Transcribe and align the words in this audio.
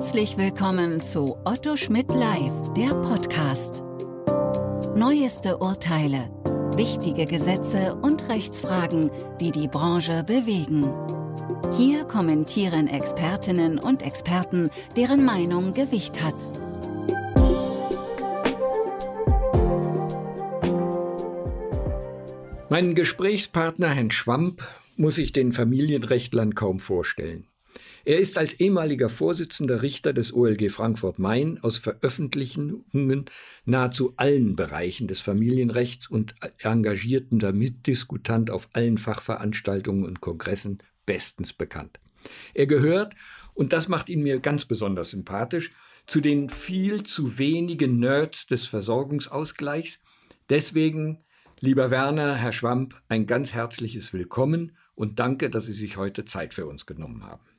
Herzlich 0.00 0.38
willkommen 0.38 1.02
zu 1.02 1.36
Otto 1.44 1.76
Schmidt 1.76 2.08
Live, 2.08 2.72
der 2.74 2.94
Podcast. 3.02 3.82
Neueste 4.96 5.58
Urteile, 5.58 6.30
wichtige 6.74 7.26
Gesetze 7.26 7.96
und 7.96 8.30
Rechtsfragen, 8.30 9.10
die 9.42 9.50
die 9.50 9.68
Branche 9.68 10.24
bewegen. 10.24 10.90
Hier 11.76 12.04
kommentieren 12.04 12.88
Expertinnen 12.88 13.78
und 13.78 14.02
Experten, 14.02 14.70
deren 14.96 15.22
Meinung 15.22 15.74
Gewicht 15.74 16.22
hat. 16.24 16.32
Meinen 22.70 22.94
Gesprächspartner 22.94 23.90
Herrn 23.90 24.10
Schwamp 24.10 24.66
muss 24.96 25.18
ich 25.18 25.34
den 25.34 25.52
Familienrechtlern 25.52 26.54
kaum 26.54 26.78
vorstellen. 26.78 27.49
Er 28.04 28.18
ist 28.18 28.38
als 28.38 28.54
ehemaliger 28.54 29.08
Vorsitzender 29.08 29.82
Richter 29.82 30.12
des 30.12 30.32
OLG 30.32 30.70
Frankfurt-Main 30.70 31.58
aus 31.62 31.78
Veröffentlichungen 31.78 33.26
nahezu 33.64 34.14
allen 34.16 34.56
Bereichen 34.56 35.06
des 35.06 35.20
Familienrechts 35.20 36.08
und 36.08 36.34
engagierender 36.58 37.52
Mitdiskutant 37.52 38.50
auf 38.50 38.68
allen 38.72 38.96
Fachveranstaltungen 38.96 40.04
und 40.04 40.20
Kongressen 40.20 40.78
bestens 41.04 41.52
bekannt. 41.52 42.00
Er 42.54 42.66
gehört, 42.66 43.14
und 43.54 43.72
das 43.72 43.88
macht 43.88 44.08
ihn 44.08 44.22
mir 44.22 44.40
ganz 44.40 44.64
besonders 44.64 45.10
sympathisch, 45.10 45.72
zu 46.06 46.20
den 46.20 46.48
viel 46.48 47.02
zu 47.02 47.38
wenigen 47.38 47.98
Nerds 47.98 48.46
des 48.46 48.66
Versorgungsausgleichs. 48.66 50.00
Deswegen, 50.48 51.18
lieber 51.60 51.90
Werner, 51.90 52.34
Herr 52.34 52.52
Schwamp, 52.52 53.00
ein 53.08 53.26
ganz 53.26 53.52
herzliches 53.52 54.12
Willkommen 54.12 54.76
und 54.94 55.18
danke, 55.18 55.50
dass 55.50 55.66
Sie 55.66 55.72
sich 55.72 55.96
heute 55.96 56.24
Zeit 56.24 56.54
für 56.54 56.66
uns 56.66 56.86
genommen 56.86 57.24
haben. 57.24 57.49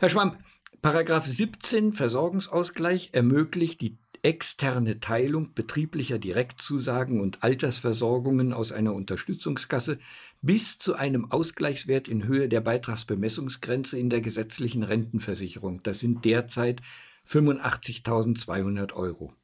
Herr 0.00 0.08
Schwamp, 0.08 0.38
Paragraph 0.80 1.26
17 1.26 1.92
Versorgungsausgleich 1.92 3.10
ermöglicht 3.12 3.82
die 3.82 3.98
externe 4.22 4.98
Teilung 4.98 5.52
betrieblicher 5.52 6.18
Direktzusagen 6.18 7.20
und 7.20 7.42
Altersversorgungen 7.42 8.54
aus 8.54 8.72
einer 8.72 8.94
Unterstützungskasse 8.94 9.98
bis 10.40 10.78
zu 10.78 10.94
einem 10.94 11.30
Ausgleichswert 11.30 12.08
in 12.08 12.26
Höhe 12.26 12.48
der 12.48 12.62
Beitragsbemessungsgrenze 12.62 13.98
in 13.98 14.08
der 14.08 14.22
gesetzlichen 14.22 14.84
Rentenversicherung. 14.84 15.82
Das 15.82 16.00
sind 16.00 16.24
derzeit 16.24 16.80
85.200 17.28 18.94
Euro. 18.94 19.34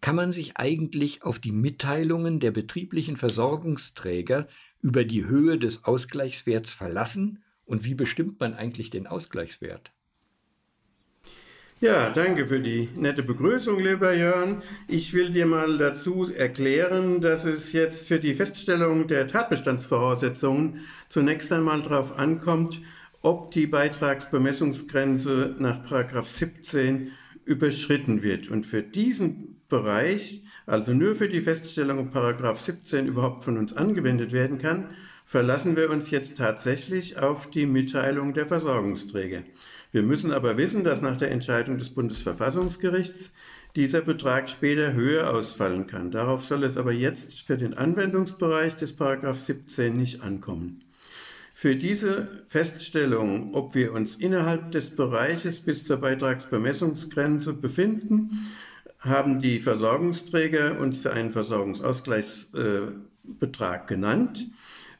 Kann 0.00 0.16
man 0.16 0.32
sich 0.32 0.56
eigentlich 0.56 1.22
auf 1.22 1.38
die 1.38 1.52
Mitteilungen 1.52 2.40
der 2.40 2.50
betrieblichen 2.50 3.16
Versorgungsträger 3.16 4.48
über 4.80 5.04
die 5.04 5.26
Höhe 5.26 5.58
des 5.58 5.84
Ausgleichswerts 5.84 6.72
verlassen 6.72 7.44
und 7.64 7.84
wie 7.84 7.94
bestimmt 7.94 8.40
man 8.40 8.54
eigentlich 8.54 8.90
den 8.90 9.06
Ausgleichswert? 9.06 9.92
Ja, 11.82 12.10
danke 12.10 12.46
für 12.46 12.60
die 12.60 12.90
nette 12.94 13.24
Begrüßung, 13.24 13.80
lieber 13.80 14.14
Jörn. 14.14 14.62
Ich 14.86 15.14
will 15.14 15.30
dir 15.30 15.46
mal 15.46 15.78
dazu 15.78 16.32
erklären, 16.32 17.20
dass 17.20 17.44
es 17.44 17.72
jetzt 17.72 18.06
für 18.06 18.20
die 18.20 18.34
Feststellung 18.34 19.08
der 19.08 19.26
Tatbestandsvoraussetzungen 19.26 20.78
zunächst 21.08 21.52
einmal 21.52 21.82
darauf 21.82 22.20
ankommt, 22.20 22.80
ob 23.20 23.50
die 23.50 23.66
Beitragsbemessungsgrenze 23.66 25.56
nach 25.58 25.82
17 26.24 27.10
überschritten 27.44 28.22
wird. 28.22 28.46
Und 28.48 28.64
für 28.64 28.84
diesen 28.84 29.60
Bereich, 29.68 30.44
also 30.66 30.94
nur 30.94 31.16
für 31.16 31.28
die 31.28 31.40
Feststellung, 31.40 32.10
ob 32.14 32.60
17 32.60 33.08
überhaupt 33.08 33.42
von 33.42 33.58
uns 33.58 33.76
angewendet 33.76 34.30
werden 34.30 34.58
kann, 34.58 34.90
verlassen 35.26 35.74
wir 35.74 35.90
uns 35.90 36.12
jetzt 36.12 36.38
tatsächlich 36.38 37.18
auf 37.18 37.50
die 37.50 37.66
Mitteilung 37.66 38.34
der 38.34 38.46
Versorgungsträger. 38.46 39.40
Wir 39.92 40.02
müssen 40.02 40.32
aber 40.32 40.56
wissen, 40.56 40.84
dass 40.84 41.02
nach 41.02 41.18
der 41.18 41.30
Entscheidung 41.30 41.76
des 41.78 41.90
Bundesverfassungsgerichts 41.90 43.34
dieser 43.76 44.00
Betrag 44.00 44.48
später 44.48 44.94
höher 44.94 45.34
ausfallen 45.34 45.86
kann. 45.86 46.10
Darauf 46.10 46.46
soll 46.46 46.64
es 46.64 46.78
aber 46.78 46.92
jetzt 46.92 47.42
für 47.42 47.58
den 47.58 47.74
Anwendungsbereich 47.74 48.74
des 48.76 48.94
Paragraph 48.94 49.38
17 49.38 49.94
nicht 49.96 50.22
ankommen. 50.22 50.78
Für 51.54 51.76
diese 51.76 52.44
Feststellung, 52.48 53.54
ob 53.54 53.74
wir 53.74 53.92
uns 53.92 54.16
innerhalb 54.16 54.72
des 54.72 54.88
Bereiches 54.90 55.60
bis 55.60 55.84
zur 55.84 55.98
Beitragsbemessungsgrenze 55.98 57.52
befinden, 57.52 58.50
haben 58.98 59.40
die 59.40 59.60
Versorgungsträger 59.60 60.80
uns 60.80 61.06
einen 61.06 61.30
Versorgungsausgleichsbetrag 61.30 63.86
genannt. 63.86 64.48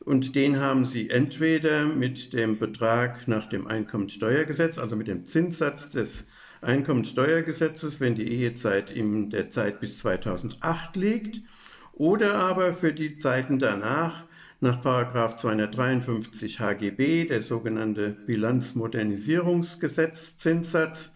Und 0.04 0.34
den 0.34 0.58
haben 0.58 0.84
Sie 0.84 1.10
entweder 1.10 1.86
mit 1.86 2.32
dem 2.32 2.58
Betrag 2.58 3.28
nach 3.28 3.48
dem 3.48 3.68
Einkommensteuergesetz, 3.68 4.78
also 4.78 4.96
mit 4.96 5.06
dem 5.06 5.26
Zinssatz 5.26 5.90
des 5.90 6.26
Einkommensteuergesetzes, 6.60 8.00
wenn 8.00 8.16
die 8.16 8.28
Ehezeit 8.28 8.91
in 8.91 9.30
der 9.30 9.50
Zeit 9.50 9.78
bis 9.80 10.00
2008 10.00 10.96
liegt, 10.96 11.42
oder 11.92 12.34
aber 12.34 12.74
für 12.74 12.92
die 12.92 13.16
Zeiten 13.16 13.60
danach 13.60 14.24
nach 14.60 14.80
253 14.80 16.58
HGB, 16.60 17.26
der 17.26 17.42
sogenannte 17.42 18.16
Bilanzmodernisierungsgesetz 18.26 20.36
Zinssatz. 20.36 21.12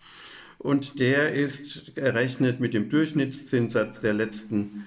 Und 0.58 0.98
der 0.98 1.32
ist 1.32 1.96
errechnet 1.96 2.58
mit 2.60 2.74
dem 2.74 2.88
Durchschnittszinssatz 2.88 4.00
der 4.00 4.14
letzten 4.14 4.84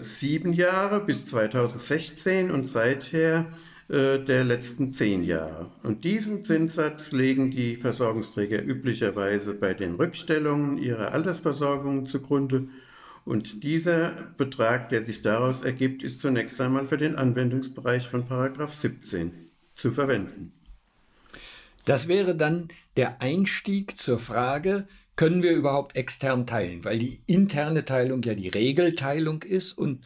sieben 0.00 0.52
Jahre 0.52 1.00
bis 1.00 1.26
2016 1.26 2.50
und 2.50 2.68
seither 2.68 3.46
äh, 3.88 4.18
der 4.18 4.44
letzten 4.44 4.94
zehn 4.94 5.24
Jahre. 5.24 5.70
Und 5.82 6.04
diesen 6.04 6.42
Zinssatz 6.42 7.12
legen 7.12 7.50
die 7.50 7.76
Versorgungsträger 7.76 8.62
üblicherweise 8.62 9.52
bei 9.52 9.74
den 9.74 9.96
Rückstellungen 9.96 10.78
ihrer 10.78 11.12
Altersversorgung 11.12 12.06
zugrunde. 12.06 12.68
Und 13.26 13.62
dieser 13.62 14.10
Betrag, 14.38 14.88
der 14.88 15.02
sich 15.02 15.20
daraus 15.20 15.60
ergibt, 15.60 16.02
ist 16.02 16.22
zunächst 16.22 16.58
einmal 16.62 16.86
für 16.86 16.96
den 16.96 17.16
Anwendungsbereich 17.16 18.08
von 18.08 18.24
Paragraph 18.24 18.72
17 18.72 19.50
zu 19.74 19.90
verwenden. 19.90 20.52
Das 21.84 22.08
wäre 22.08 22.34
dann 22.34 22.68
der 22.96 23.20
Einstieg 23.20 23.98
zur 23.98 24.18
Frage, 24.18 24.86
können 25.16 25.42
wir 25.42 25.52
überhaupt 25.52 25.96
extern 25.96 26.46
teilen, 26.46 26.84
weil 26.84 26.98
die 26.98 27.22
interne 27.26 27.84
Teilung 27.84 28.22
ja 28.22 28.34
die 28.34 28.48
Regelteilung 28.48 29.42
ist 29.42 29.72
und 29.72 30.04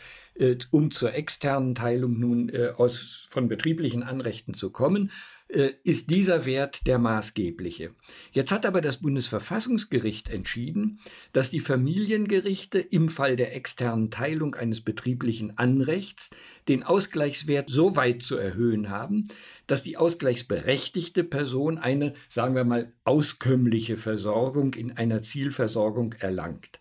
um 0.70 0.90
zur 0.90 1.14
externen 1.14 1.74
Teilung 1.74 2.18
nun 2.18 2.48
äh, 2.48 2.72
aus, 2.76 3.26
von 3.30 3.48
betrieblichen 3.48 4.02
Anrechten 4.02 4.54
zu 4.54 4.70
kommen, 4.70 5.10
äh, 5.48 5.72
ist 5.82 6.10
dieser 6.10 6.44
Wert 6.44 6.86
der 6.86 6.98
maßgebliche. 6.98 7.94
Jetzt 8.32 8.52
hat 8.52 8.66
aber 8.66 8.82
das 8.82 8.98
Bundesverfassungsgericht 8.98 10.28
entschieden, 10.28 11.00
dass 11.32 11.50
die 11.50 11.60
Familiengerichte 11.60 12.78
im 12.78 13.08
Fall 13.08 13.34
der 13.34 13.56
externen 13.56 14.10
Teilung 14.10 14.54
eines 14.54 14.82
betrieblichen 14.82 15.56
Anrechts 15.56 16.30
den 16.68 16.82
Ausgleichswert 16.82 17.70
so 17.70 17.96
weit 17.96 18.20
zu 18.20 18.36
erhöhen 18.36 18.90
haben, 18.90 19.28
dass 19.66 19.82
die 19.82 19.96
ausgleichsberechtigte 19.96 21.24
Person 21.24 21.78
eine, 21.78 22.12
sagen 22.28 22.54
wir 22.54 22.64
mal, 22.64 22.92
auskömmliche 23.04 23.96
Versorgung 23.96 24.74
in 24.74 24.98
einer 24.98 25.22
Zielversorgung 25.22 26.12
erlangt. 26.18 26.78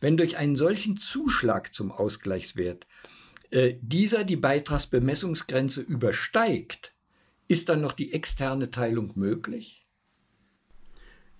Wenn 0.00 0.16
durch 0.16 0.36
einen 0.36 0.56
solchen 0.56 0.96
Zuschlag 0.96 1.74
zum 1.74 1.90
Ausgleichswert 1.90 2.86
äh, 3.50 3.74
dieser 3.80 4.24
die 4.24 4.36
Beitragsbemessungsgrenze 4.36 5.80
übersteigt, 5.80 6.92
ist 7.48 7.68
dann 7.68 7.80
noch 7.80 7.92
die 7.92 8.12
externe 8.12 8.70
Teilung 8.70 9.12
möglich? 9.14 9.86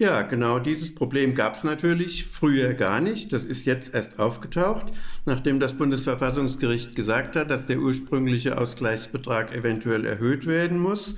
Ja, 0.01 0.23
genau 0.23 0.61
dieses 0.61 0.95
Problem 0.95 1.35
gab 1.35 1.55
es 1.55 1.65
natürlich 1.65 2.25
früher 2.25 2.75
gar 2.75 3.01
nicht. 3.01 3.33
Das 3.33 3.45
ist 3.45 3.67
jetzt 3.67 3.95
erst 3.95 4.21
aufgetaucht, 4.21 4.93
nachdem 5.27 5.59
das 5.59 5.75
Bundesverfassungsgericht 5.75 6.95
gesagt 6.95 7.35
hat, 7.35 7.51
dass 7.51 7.67
der 7.67 7.81
ursprüngliche 7.81 8.59
Ausgleichsbetrag 8.59 9.53
eventuell 9.53 10.07
erhöht 10.07 10.47
werden 10.47 10.79
muss, 10.79 11.17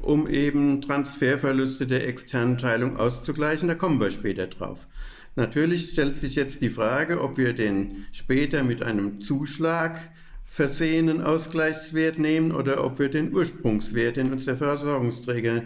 um 0.00 0.28
eben 0.28 0.82
Transferverluste 0.82 1.86
der 1.86 2.08
externen 2.08 2.58
Teilung 2.58 2.96
auszugleichen. 2.96 3.68
Da 3.68 3.74
kommen 3.74 4.00
wir 4.00 4.10
später 4.10 4.46
drauf. 4.46 4.86
Natürlich 5.34 5.90
stellt 5.90 6.16
sich 6.16 6.34
jetzt 6.34 6.60
die 6.60 6.70
Frage, 6.70 7.20
ob 7.22 7.38
wir 7.38 7.54
den 7.54 8.04
später 8.12 8.64
mit 8.64 8.82
einem 8.82 9.22
Zuschlag 9.22 9.98
versehenen 10.44 11.22
Ausgleichswert 11.22 12.18
nehmen 12.18 12.52
oder 12.52 12.84
ob 12.84 12.98
wir 12.98 13.08
den 13.08 13.34
Ursprungswert, 13.34 14.18
den 14.18 14.32
uns 14.32 14.44
der 14.44 14.58
Versorgungsträger 14.58 15.62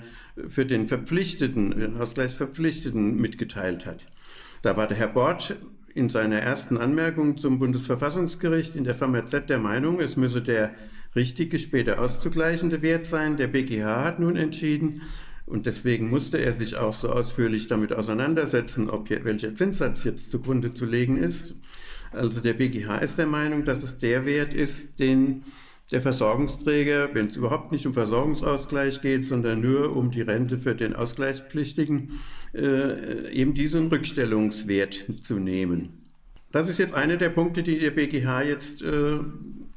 für 0.49 0.65
den 0.65 0.87
Verpflichteten, 0.87 1.73
den 1.73 1.97
Ausgleichsverpflichteten 1.97 3.17
mitgeteilt 3.17 3.85
hat. 3.85 4.07
Da 4.63 4.77
war 4.77 4.87
der 4.87 4.97
Herr 4.97 5.09
Bort 5.09 5.57
in 5.93 6.09
seiner 6.09 6.39
ersten 6.39 6.77
Anmerkung 6.77 7.37
zum 7.39 7.59
Bundesverfassungsgericht 7.59 8.77
in 8.77 8.85
der 8.85 8.95
FAMZ 8.95 9.47
der 9.49 9.59
Meinung, 9.59 9.99
es 9.99 10.17
müsse 10.17 10.43
der 10.43 10.73
richtige, 11.17 11.59
später 11.59 12.01
auszugleichende 12.01 12.83
Wert 12.83 13.07
sein. 13.07 13.37
Der 13.37 13.49
BGH 13.49 14.05
hat 14.05 14.21
nun 14.21 14.37
entschieden, 14.37 15.03
und 15.47 15.67
deswegen 15.67 16.11
musste 16.11 16.39
er 16.39 16.53
sich 16.53 16.77
auch 16.77 16.93
so 16.93 17.09
ausführlich 17.09 17.69
damit 17.69 17.93
auseinandersetzen, 17.93 18.91
ob 18.91 19.09
hier, 19.09 19.25
welcher 19.25 19.55
Zinssatz 19.55 20.03
jetzt 20.03 20.31
zugrunde 20.31 20.75
zu 20.75 20.85
legen 20.87 21.19
ist. 21.19 21.55
Also 22.13 22.41
der 22.41 22.55
BGH 22.55 22.99
ist 22.99 23.19
der 23.19 23.27
Meinung, 23.27 23.65
dass 23.65 23.83
es 23.85 23.97
der 23.97 24.27
Wert 24.27 24.53
ist, 24.53 24.99
den 24.99 25.45
der 25.93 26.03
Versorgungsträger, 26.03 27.11
wenn 27.15 27.29
es 27.29 27.37
überhaupt 27.37 27.71
nicht 27.71 27.87
um 27.87 27.95
Versorgungsausgleich 27.95 29.01
geht, 29.03 29.25
sondern 29.25 29.61
nur 29.61 29.95
um 29.95 30.11
die 30.11 30.23
Rente 30.23 30.59
für 30.59 30.75
den 30.75 30.97
Ausgleichspflichtigen, 30.97 32.19
äh, 32.55 33.31
eben 33.31 33.55
diesen 33.55 33.87
Rückstellungswert 33.87 35.05
zu 35.23 35.39
nehmen. 35.39 36.03
Das 36.51 36.69
ist 36.69 36.79
jetzt 36.79 36.95
einer 36.95 37.17
der 37.17 37.29
Punkte, 37.29 37.63
die 37.63 37.79
der 37.79 37.93
BGH 37.93 38.43
jetzt, 38.43 38.83
äh, 38.83 39.19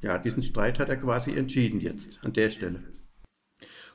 ja, 0.01 0.17
diesen 0.17 0.43
Streit 0.43 0.79
hat 0.79 0.89
er 0.89 0.97
quasi 0.97 1.35
entschieden 1.35 1.79
jetzt 1.79 2.19
an 2.23 2.33
der 2.33 2.49
Stelle. 2.49 2.83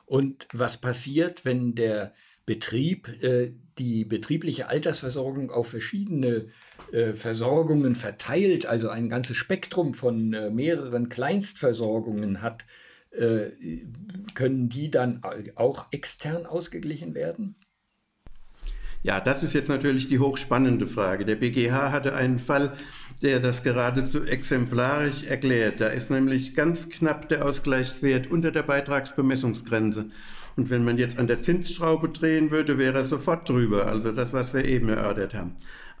Und 0.05 0.47
was 0.53 0.79
passiert, 0.79 1.45
wenn 1.45 1.73
der 1.73 2.13
Betrieb 2.45 3.07
äh, 3.23 3.53
die 3.79 4.05
betriebliche 4.05 4.69
Altersversorgung 4.69 5.49
auf 5.49 5.67
verschiedene 5.69 6.47
äh, 6.91 7.13
Versorgungen 7.13 7.95
verteilt, 7.95 8.67
also 8.67 8.89
ein 8.89 9.09
ganzes 9.09 9.35
Spektrum 9.35 9.95
von 9.95 10.33
äh, 10.33 10.51
mehreren 10.51 11.09
Kleinstversorgungen 11.09 12.41
hat, 12.41 12.65
äh, 13.11 13.49
können 14.35 14.69
die 14.69 14.91
dann 14.91 15.21
auch 15.55 15.87
extern 15.91 16.45
ausgeglichen 16.45 17.15
werden? 17.15 17.55
Ja, 19.05 19.19
das 19.19 19.43
ist 19.43 19.53
jetzt 19.53 19.69
natürlich 19.69 20.07
die 20.07 20.17
hochspannende 20.17 20.87
Frage. 20.87 21.25
Der 21.25 21.35
BGH 21.35 21.91
hatte 21.91 22.15
einen 22.15 22.39
Fall, 22.39 22.73
der 23.21 23.39
das 23.39 23.61
geradezu 23.61 24.23
exemplarisch 24.23 25.23
erklärt. 25.25 25.79
Da 25.79 25.89
ist 25.89 26.09
nämlich 26.09 26.55
ganz 26.55 26.89
knapp 26.89 27.29
der 27.29 27.45
Ausgleichswert 27.45 28.25
unter 28.25 28.51
der 28.51 28.63
Beitragsbemessungsgrenze. 28.63 30.07
Und 30.57 30.71
wenn 30.71 30.83
man 30.83 30.97
jetzt 30.97 31.19
an 31.19 31.27
der 31.27 31.43
Zinsschraube 31.43 32.09
drehen 32.09 32.49
würde, 32.49 32.79
wäre 32.79 32.97
er 32.97 33.03
sofort 33.03 33.47
drüber. 33.47 33.85
Also 33.85 34.11
das, 34.11 34.33
was 34.33 34.55
wir 34.55 34.65
eben 34.65 34.89
erörtert 34.89 35.35
haben. 35.35 35.55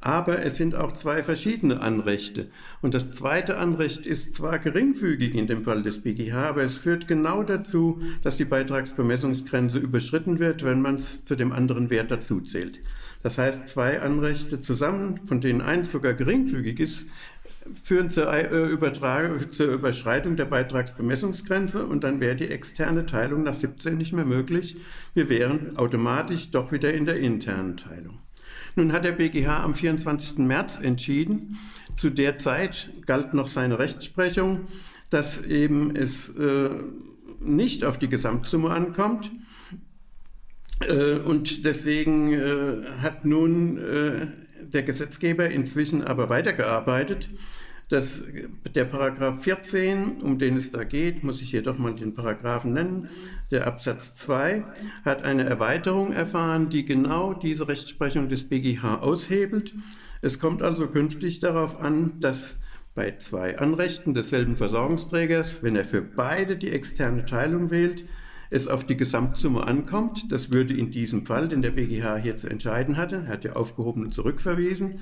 Aber 0.05 0.45
es 0.45 0.57
sind 0.57 0.75
auch 0.75 0.93
zwei 0.93 1.23
verschiedene 1.23 1.81
Anrechte. 1.81 2.51
Und 2.83 2.93
das 2.93 3.15
zweite 3.15 3.57
Anrecht 3.57 4.05
ist 4.05 4.35
zwar 4.35 4.59
geringfügig 4.59 5.33
in 5.33 5.47
dem 5.47 5.63
Fall 5.63 5.81
des 5.81 6.03
BGH, 6.03 6.49
aber 6.49 6.61
es 6.61 6.77
führt 6.77 7.07
genau 7.07 7.41
dazu, 7.41 7.99
dass 8.21 8.37
die 8.37 8.45
Beitragsbemessungsgrenze 8.45 9.79
überschritten 9.79 10.37
wird, 10.37 10.63
wenn 10.63 10.79
man 10.79 10.97
es 10.97 11.25
zu 11.25 11.35
dem 11.35 11.51
anderen 11.51 11.89
Wert 11.89 12.11
dazuzählt. 12.11 12.81
Das 13.23 13.39
heißt, 13.39 13.67
zwei 13.67 13.99
Anrechte 13.99 14.61
zusammen, 14.61 15.21
von 15.25 15.41
denen 15.41 15.61
eins 15.61 15.91
sogar 15.91 16.13
geringfügig 16.13 16.79
ist, 16.79 17.05
führen 17.81 18.11
zur, 18.11 18.31
äh, 18.31 19.49
zur, 19.49 19.73
Überschreitung 19.73 20.35
der 20.35 20.45
Beitragsbemessungsgrenze 20.45 21.83
und 21.83 22.03
dann 22.03 22.19
wäre 22.19 22.35
die 22.35 22.49
externe 22.49 23.07
Teilung 23.07 23.41
nach 23.41 23.55
17 23.55 23.97
nicht 23.97 24.13
mehr 24.13 24.25
möglich. 24.25 24.77
Wir 25.15 25.29
wären 25.29 25.75
automatisch 25.77 26.51
doch 26.51 26.71
wieder 26.71 26.93
in 26.93 27.07
der 27.07 27.17
internen 27.17 27.77
Teilung. 27.77 28.19
Nun 28.75 28.91
hat 28.91 29.05
der 29.05 29.13
BGH 29.13 29.63
am 29.63 29.73
24. 29.73 30.39
März 30.39 30.79
entschieden, 30.79 31.57
zu 31.95 32.09
der 32.09 32.37
Zeit 32.37 32.89
galt 33.05 33.33
noch 33.33 33.47
seine 33.47 33.79
Rechtsprechung, 33.79 34.67
dass 35.09 35.41
eben 35.41 35.95
es 35.95 36.29
äh, 36.29 36.69
nicht 37.39 37.85
auf 37.85 37.97
die 37.97 38.09
Gesamtsumme 38.09 38.69
ankommt. 38.69 39.31
Äh, 40.81 41.19
und 41.19 41.63
deswegen 41.63 42.33
äh, 42.33 42.75
hat 43.01 43.23
nun 43.23 43.77
äh, 43.77 44.27
der 44.61 44.83
Gesetzgeber 44.83 45.49
inzwischen 45.49 46.03
aber 46.03 46.29
weitergearbeitet. 46.29 47.29
Das, 47.89 48.23
der 48.73 48.85
Paragraph 48.85 49.43
14, 49.43 50.21
um 50.23 50.39
den 50.39 50.57
es 50.57 50.71
da 50.71 50.83
geht, 50.83 51.23
muss 51.23 51.41
ich 51.41 51.51
hier 51.51 51.61
doch 51.61 51.77
mal 51.77 51.93
den 51.93 52.15
Paragraphen 52.15 52.73
nennen, 52.73 53.09
der 53.51 53.67
Absatz 53.67 54.15
2, 54.15 54.65
hat 55.03 55.23
eine 55.23 55.43
Erweiterung 55.43 56.11
erfahren, 56.11 56.71
die 56.71 56.85
genau 56.85 57.35
diese 57.35 57.67
Rechtsprechung 57.67 58.27
des 58.27 58.49
BGH 58.49 59.01
aushebelt. 59.01 59.75
Es 60.21 60.39
kommt 60.39 60.63
also 60.63 60.87
künftig 60.87 61.41
darauf 61.41 61.79
an, 61.79 62.19
dass 62.19 62.57
bei 62.95 63.17
zwei 63.17 63.59
Anrechten 63.59 64.15
desselben 64.15 64.55
Versorgungsträgers, 64.55 65.61
wenn 65.61 65.75
er 65.75 65.85
für 65.85 66.01
beide 66.01 66.57
die 66.57 66.71
externe 66.71 67.25
Teilung 67.25 67.69
wählt, 67.69 68.05
es 68.49 68.67
auf 68.67 68.85
die 68.85 68.97
Gesamtsumme 68.97 69.67
ankommt. 69.67 70.31
Das 70.31 70.51
würde 70.51 70.73
in 70.73 70.89
diesem 70.89 71.25
Fall, 71.25 71.49
den 71.49 71.61
der 71.61 71.71
BGH 71.71 72.17
hier 72.17 72.37
zu 72.37 72.47
entscheiden 72.47 72.97
hatte, 72.97 73.17
er 73.17 73.27
hat 73.27 73.43
ja 73.43 73.53
aufgehoben 73.53 74.03
und 74.03 74.13
zurückverwiesen. 74.13 75.01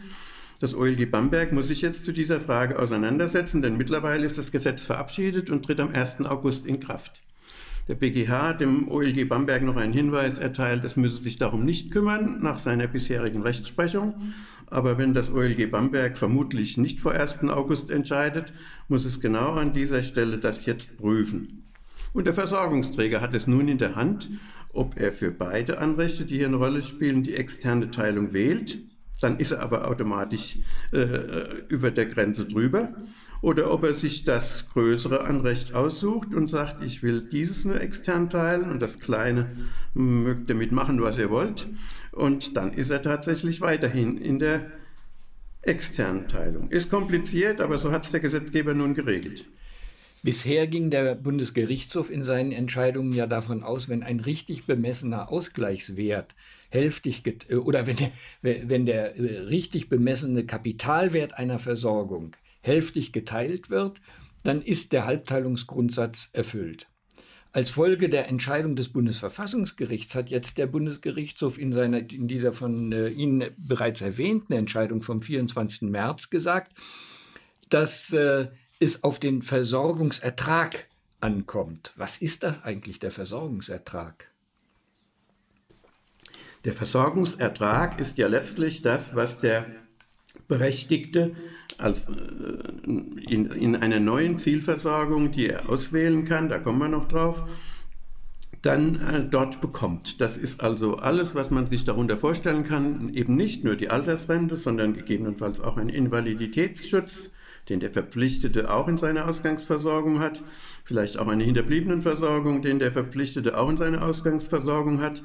Das 0.64 0.76
OLG 0.76 1.12
Bamberg 1.12 1.52
muss 1.52 1.68
sich 1.68 1.82
jetzt 1.82 2.06
zu 2.06 2.14
dieser 2.14 2.40
Frage 2.40 2.80
auseinandersetzen, 2.80 3.62
denn 3.62 3.76
mittlerweile 3.76 4.26
ist 4.26 4.38
das 4.38 4.54
Gesetz 4.54 4.86
verabschiedet 4.86 5.50
und 5.50 5.66
tritt 5.66 5.82
am 5.82 5.94
1. 5.94 6.22
August 6.22 6.66
in 6.66 6.80
Kraft. 6.80 7.22
Der 7.90 7.96
BGH 7.96 8.48
hat 8.48 8.62
dem 8.62 8.88
OLG 8.88 9.28
Bamberg 9.28 9.64
noch 9.64 9.76
einen 9.76 9.92
Hinweis 9.92 10.38
erteilt, 10.38 10.86
es 10.86 10.96
müsse 10.96 11.18
sich 11.18 11.38
darum 11.38 11.66
nicht 11.66 11.92
kümmern, 11.92 12.38
nach 12.42 12.60
seiner 12.60 12.88
bisherigen 12.88 13.42
Rechtsprechung. 13.42 14.14
Aber 14.68 14.98
wenn 14.98 15.14
das 15.14 15.34
OLG 15.34 15.70
Bamberg 15.70 16.18
vermutlich 16.18 16.78
nicht 16.78 17.02
vor 17.02 17.12
1. 17.12 17.44
August 17.50 17.90
entscheidet, 17.92 18.54
muss 18.88 19.04
es 19.04 19.20
genau 19.20 19.56
an 19.56 19.74
dieser 19.74 20.02
Stelle 20.02 20.38
das 20.38 20.66
jetzt 20.66 20.96
prüfen. 20.96 21.66
Und 22.14 22.26
der 22.26 22.34
Versorgungsträger 22.34 23.20
hat 23.20 23.36
es 23.36 23.48
nun 23.48 23.68
in 23.68 23.80
der 23.80 23.98
Hand, 23.98 24.30
ob 24.72 24.98
er 24.98 25.12
für 25.12 25.32
beide 25.32 25.80
Anrechte, 25.80 26.24
die 26.24 26.38
hier 26.38 26.48
eine 26.48 26.56
Rolle 26.56 26.82
spielen, 26.84 27.22
die 27.22 27.36
externe 27.36 27.92
Teilung 27.92 28.32
wählt. 28.32 28.93
Dann 29.24 29.40
ist 29.40 29.52
er 29.52 29.62
aber 29.62 29.88
automatisch 29.88 30.58
äh, 30.92 31.64
über 31.68 31.92
der 31.92 32.06
Grenze 32.08 32.46
drüber. 32.46 32.94
Oder 33.42 33.72
ob 33.72 33.84
er 33.84 33.94
sich 33.94 34.24
das 34.24 34.70
größere 34.70 35.26
Anrecht 35.26 35.74
aussucht 35.74 36.34
und 36.34 36.50
sagt, 36.50 36.84
ich 36.84 37.04
will 37.04 37.22
dieses 37.22 37.66
nur 37.66 37.82
extern 37.82 38.30
teilen 38.30 38.72
und 38.72 38.82
das 38.82 39.00
kleine 39.00 39.52
mögt 39.94 40.50
damit 40.50 40.72
machen, 40.72 41.02
was 41.02 41.18
ihr 41.18 41.30
wollt. 41.30 41.68
Und 42.14 42.56
dann 42.56 42.72
ist 42.72 42.90
er 42.90 43.02
tatsächlich 43.02 43.60
weiterhin 43.60 44.18
in 44.18 44.40
der 44.40 44.72
externen 45.62 46.28
Teilung. 46.28 46.70
Ist 46.70 46.90
kompliziert, 46.90 47.60
aber 47.60 47.78
so 47.78 47.92
hat 47.92 48.06
es 48.06 48.12
der 48.12 48.20
Gesetzgeber 48.20 48.74
nun 48.74 48.94
geregelt. 48.94 49.46
Bisher 50.24 50.68
ging 50.68 50.90
der 50.90 51.16
Bundesgerichtshof 51.16 52.10
in 52.10 52.24
seinen 52.24 52.54
Entscheidungen 52.54 53.12
ja 53.12 53.28
davon 53.28 53.62
aus, 53.62 53.90
wenn 53.90 54.04
ein 54.04 54.22
richtig 54.22 54.66
bemessener 54.66 55.30
Ausgleichswert 55.30 56.34
hälftig 56.70 57.24
äh, 57.50 57.56
oder 57.56 57.86
wenn 57.86 57.98
der, 57.98 58.12
wenn 58.42 58.86
der 58.86 59.18
äh, 59.18 59.40
richtig 59.40 59.90
bemessene 59.90 60.46
Kapitalwert 60.46 61.38
einer 61.38 61.60
Versorgung 61.60 62.38
hälftig 62.62 63.12
geteilt 63.12 63.70
wird, 63.70 64.02
dann 64.44 64.62
ist 64.62 64.94
der 64.94 65.06
Halbteilungsgrundsatz 65.06 66.30
erfüllt. 66.32 66.88
Als 67.52 67.70
Folge 67.70 68.08
der 68.08 68.30
Entscheidung 68.30 68.78
des 68.78 68.90
Bundesverfassungsgerichts 68.90 70.16
hat 70.16 70.32
jetzt 70.32 70.58
der 70.58 70.68
Bundesgerichtshof 70.68 71.60
in, 71.60 71.74
seiner, 71.74 72.00
in 72.00 72.30
dieser 72.30 72.54
von 72.54 72.94
äh, 72.94 73.10
Ihnen 73.10 73.52
bereits 73.58 74.00
erwähnten 74.00 74.54
Entscheidung 74.54 75.02
vom 75.02 75.22
24. 75.22 75.82
März 75.90 76.30
gesagt, 76.30 76.72
dass 77.70 78.14
äh, 78.14 78.48
es 78.80 79.04
auf 79.04 79.20
den 79.20 79.42
Versorgungsertrag 79.42 80.88
ankommt. 81.22 81.94
Was 81.96 82.18
ist 82.18 82.44
das 82.44 82.64
eigentlich, 82.64 83.00
der 83.00 83.12
Versorgungsertrag? 83.12 84.30
Der 86.66 86.74
Versorgungsertrag 86.74 88.00
ist 88.00 88.18
ja 88.18 88.28
letztlich 88.28 88.82
das, 88.82 89.16
was 89.16 89.40
der 89.40 89.66
Berechtigte 90.48 91.36
als, 91.78 92.08
äh, 92.08 92.14
in, 92.86 93.52
in 93.52 93.76
einer 93.76 94.00
neuen 94.00 94.38
Zielversorgung, 94.38 95.32
die 95.32 95.48
er 95.50 95.70
auswählen 95.70 96.26
kann, 96.26 96.50
da 96.50 96.60
kommen 96.60 96.80
wir 96.80 96.88
noch 96.88 97.08
drauf, 97.08 97.44
dann 98.62 98.96
äh, 99.02 99.26
dort 99.30 99.60
bekommt. 99.60 100.22
Das 100.22 100.38
ist 100.38 100.62
also 100.62 100.96
alles, 100.96 101.36
was 101.36 101.52
man 101.52 101.68
sich 101.68 101.84
darunter 101.84 102.18
vorstellen 102.18 102.64
kann, 102.64 103.14
eben 103.14 103.36
nicht 103.36 103.64
nur 103.64 103.76
die 103.76 103.90
Altersrente, 103.90 104.56
sondern 104.56 104.94
gegebenenfalls 104.94 105.60
auch 105.60 105.78
ein 105.78 105.90
Invaliditätsschutz, 105.90 107.32
den 107.70 107.80
der 107.80 107.92
Verpflichtete 107.92 108.72
auch 108.72 108.88
in 108.88 108.98
seiner 108.98 109.28
Ausgangsversorgung 109.28 110.20
hat, 110.20 110.44
vielleicht 110.84 111.18
auch 111.18 111.28
eine 111.28 111.44
Hinterbliebenenversorgung, 111.44 112.62
den 112.62 112.80
der 112.80 112.92
Verpflichtete 112.92 113.58
auch 113.58 113.70
in 113.70 113.78
seiner 113.78 114.04
Ausgangsversorgung 114.04 115.02
hat. 115.02 115.24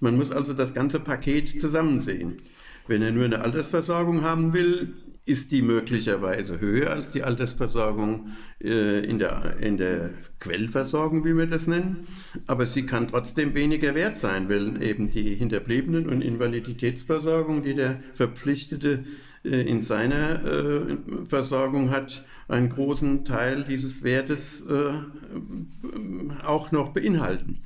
Man 0.00 0.16
muss 0.16 0.32
also 0.32 0.52
das 0.52 0.74
ganze 0.74 1.00
Paket 1.00 1.60
zusammensehen. 1.60 2.42
Wenn 2.86 3.02
er 3.02 3.12
nur 3.12 3.24
eine 3.24 3.40
Altersversorgung 3.40 4.22
haben 4.22 4.52
will, 4.52 4.94
ist 5.26 5.52
die 5.52 5.62
möglicherweise 5.62 6.60
höher 6.60 6.90
als 6.90 7.10
die 7.10 7.22
Altersversorgung 7.22 8.32
äh, 8.62 9.00
in, 9.00 9.18
der, 9.18 9.56
in 9.58 9.78
der 9.78 10.10
Quellversorgung, 10.38 11.24
wie 11.24 11.34
wir 11.34 11.46
das 11.46 11.66
nennen. 11.66 12.06
Aber 12.46 12.66
sie 12.66 12.84
kann 12.84 13.08
trotzdem 13.08 13.54
weniger 13.54 13.94
wert 13.94 14.18
sein, 14.18 14.50
weil 14.50 14.82
eben 14.82 15.10
die 15.10 15.34
Hinterbliebenen- 15.34 16.08
und 16.08 16.20
Invaliditätsversorgung, 16.20 17.62
die 17.62 17.74
der 17.74 18.00
Verpflichtete 18.12 19.04
in 19.50 19.82
seiner 19.82 20.44
äh, 20.44 20.96
Versorgung 21.28 21.90
hat, 21.90 22.24
einen 22.48 22.70
großen 22.70 23.24
Teil 23.24 23.64
dieses 23.64 24.02
Wertes 24.02 24.62
äh, 24.62 24.94
auch 26.44 26.72
noch 26.72 26.90
beinhalten. 26.90 27.60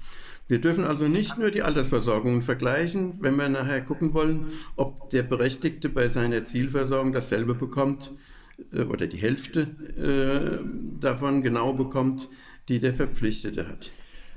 Wir 0.48 0.60
dürfen 0.60 0.84
also 0.84 1.06
nicht 1.06 1.38
nur 1.38 1.50
die 1.50 1.62
Altersversorgungen 1.62 2.42
vergleichen, 2.42 3.18
wenn 3.20 3.36
wir 3.36 3.50
nachher 3.50 3.82
gucken 3.82 4.14
wollen, 4.14 4.46
ob 4.76 5.10
der 5.10 5.22
Berechtigte 5.22 5.90
bei 5.90 6.08
seiner 6.08 6.44
Zielversorgung 6.44 7.12
dasselbe 7.12 7.54
bekommt 7.54 8.12
äh, 8.72 8.82
oder 8.82 9.06
die 9.06 9.18
Hälfte 9.18 9.68
äh, 9.96 11.00
davon 11.00 11.42
genau 11.42 11.74
bekommt, 11.74 12.28
die 12.68 12.80
der 12.80 12.94
Verpflichtete 12.94 13.68
hat. 13.68 13.90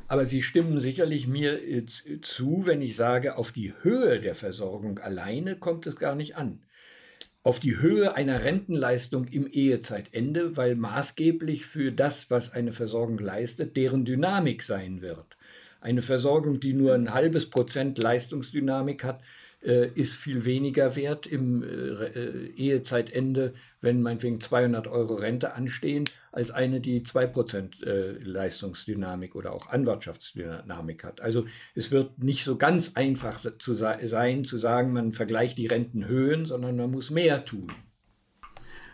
Aber 0.08 0.26
Sie 0.26 0.42
stimmen 0.42 0.82
sicherlich 0.82 1.28
mir 1.28 1.64
äh, 1.66 1.86
zu, 2.22 2.64
wenn 2.66 2.82
ich 2.82 2.98
sage, 2.98 3.38
auf 3.38 3.54
die 3.54 3.74
Höhe 3.82 4.20
der 4.20 4.36
Versorgung 4.36 5.00
alleine 5.00 5.56
kommt 5.56 5.88
es 5.88 5.96
gar 5.96 6.16
nicht 6.16 6.36
an. 6.36 6.60
Auf 7.44 7.60
die 7.60 7.80
Höhe 7.80 8.16
einer 8.16 8.44
Rentenleistung 8.44 9.26
im 9.28 9.48
Ehezeitende, 9.48 10.58
weil 10.58 10.76
maßgeblich 10.76 11.66
für 11.66 11.92
das, 11.92 12.30
was 12.30 12.54
eine 12.54 12.72
Versorgung 12.72 13.18
leistet, 13.18 13.76
deren 13.76 14.06
Dynamik 14.06 14.62
sein 14.62 15.02
wird. 15.02 15.38
Eine 15.80 16.04
Versorgung, 16.04 16.60
die 16.60 16.74
nur 16.74 16.94
ein 16.94 17.14
halbes 17.14 17.50
Prozent 17.50 17.98
Leistungsdynamik 17.98 19.04
hat, 19.04 19.22
äh, 19.64 19.88
ist 19.94 20.16
viel 20.16 20.46
weniger 20.46 20.96
wert 20.96 21.28
im 21.28 21.64
äh, 21.64 21.68
äh, 21.68 22.54
Ehezeitende, 22.56 23.54
wenn 23.80 24.02
meinetwegen 24.02 24.42
200 24.42 24.88
Euro 24.88 25.16
Rente 25.16 25.54
anstehen, 25.54 26.06
als 26.32 26.52
eine, 26.52 26.80
die 26.80 27.02
2% 27.02 27.86
äh, 27.86 28.12
Leistungsdynamik 28.24 29.36
oder 29.36 29.54
auch 29.54 29.68
Anwirtschaftsdynamik 29.68 31.04
hat. 31.04 31.22
Also 31.22 31.46
es 31.76 31.92
wird 31.92 32.24
nicht 32.24 32.44
so 32.44 32.58
ganz 32.58 32.94
einfach 32.96 33.40
zu 33.58 33.74
sein, 33.74 34.46
zu 34.46 34.58
sagen, 34.58 34.94
man 34.94 35.12
vergleicht 35.12 35.58
die 35.58 35.68
Rentenhöhen, 35.68 36.46
sondern 36.46 36.78
man 36.78 36.92
muss 36.92 37.10
mehr 37.10 37.46
tun. 37.46 37.72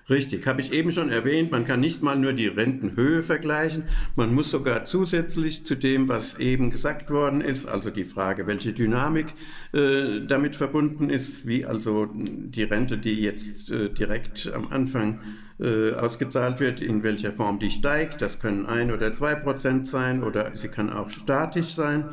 Richtig, 0.09 0.47
habe 0.47 0.61
ich 0.61 0.71
eben 0.71 0.93
schon 0.93 1.09
erwähnt, 1.09 1.51
man 1.51 1.65
kann 1.65 1.81
nicht 1.81 2.01
mal 2.01 2.15
nur 2.15 2.31
die 2.31 2.47
Rentenhöhe 2.47 3.23
vergleichen, 3.23 3.83
man 4.15 4.33
muss 4.33 4.49
sogar 4.49 4.85
zusätzlich 4.85 5.65
zu 5.65 5.75
dem, 5.75 6.07
was 6.07 6.39
eben 6.39 6.71
gesagt 6.71 7.09
worden 7.09 7.41
ist, 7.41 7.65
also 7.65 7.89
die 7.89 8.05
Frage, 8.05 8.47
welche 8.47 8.71
Dynamik 8.71 9.33
äh, 9.73 10.21
damit 10.25 10.55
verbunden 10.55 11.09
ist, 11.09 11.45
wie 11.45 11.65
also 11.65 12.07
die 12.15 12.63
Rente, 12.63 12.97
die 12.97 13.21
jetzt 13.21 13.69
äh, 13.69 13.89
direkt 13.89 14.49
am 14.53 14.69
Anfang 14.69 15.19
äh, 15.59 15.91
ausgezahlt 15.91 16.61
wird, 16.61 16.79
in 16.79 17.03
welcher 17.03 17.33
Form 17.33 17.59
die 17.59 17.69
steigt, 17.69 18.21
das 18.21 18.39
können 18.39 18.65
ein 18.65 18.93
oder 18.93 19.11
zwei 19.11 19.35
Prozent 19.35 19.89
sein 19.89 20.23
oder 20.23 20.55
sie 20.55 20.69
kann 20.69 20.89
auch 20.89 21.09
statisch 21.09 21.75
sein. 21.75 22.05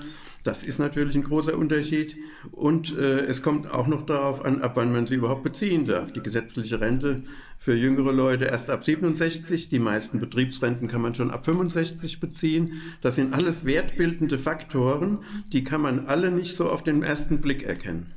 Das 0.44 0.62
ist 0.62 0.78
natürlich 0.78 1.14
ein 1.16 1.24
großer 1.24 1.56
Unterschied. 1.56 2.16
Und 2.52 2.96
äh, 2.96 3.24
es 3.24 3.42
kommt 3.42 3.68
auch 3.70 3.86
noch 3.86 4.04
darauf 4.04 4.44
an, 4.44 4.60
ab 4.60 4.72
wann 4.76 4.92
man 4.92 5.06
sie 5.06 5.16
überhaupt 5.16 5.42
beziehen 5.42 5.86
darf. 5.86 6.12
Die 6.12 6.22
gesetzliche 6.22 6.80
Rente 6.80 7.22
für 7.58 7.74
jüngere 7.74 8.12
Leute 8.12 8.44
erst 8.44 8.68
ab 8.68 8.84
67. 8.84 9.70
Die 9.70 9.78
meisten 9.78 10.20
Betriebsrenten 10.20 10.86
kann 10.86 11.00
man 11.00 11.14
schon 11.14 11.30
ab 11.30 11.46
65 11.46 12.20
beziehen. 12.20 12.74
Das 13.00 13.16
sind 13.16 13.32
alles 13.32 13.64
wertbildende 13.64 14.36
Faktoren, 14.36 15.20
die 15.50 15.64
kann 15.64 15.80
man 15.80 16.06
alle 16.06 16.30
nicht 16.30 16.56
so 16.56 16.68
auf 16.68 16.82
den 16.82 17.02
ersten 17.02 17.40
Blick 17.40 17.62
erkennen. 17.62 18.14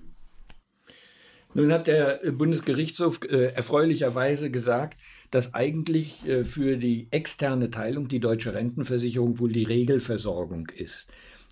Nun 1.54 1.72
hat 1.72 1.88
der 1.88 2.20
Bundesgerichtshof 2.34 3.22
äh, 3.24 3.54
erfreulicherweise 3.54 4.52
gesagt, 4.52 5.00
dass 5.32 5.54
eigentlich 5.54 6.28
äh, 6.28 6.44
für 6.44 6.78
die 6.78 7.08
externe 7.12 7.72
Teilung 7.72 8.10
die 8.10 8.20
deutsche 8.20 8.54
Rentenversicherung 8.54 9.40
wohl 9.40 9.52
die 9.52 9.64
Regelversorgung 9.64 10.68
ist. 10.76 11.08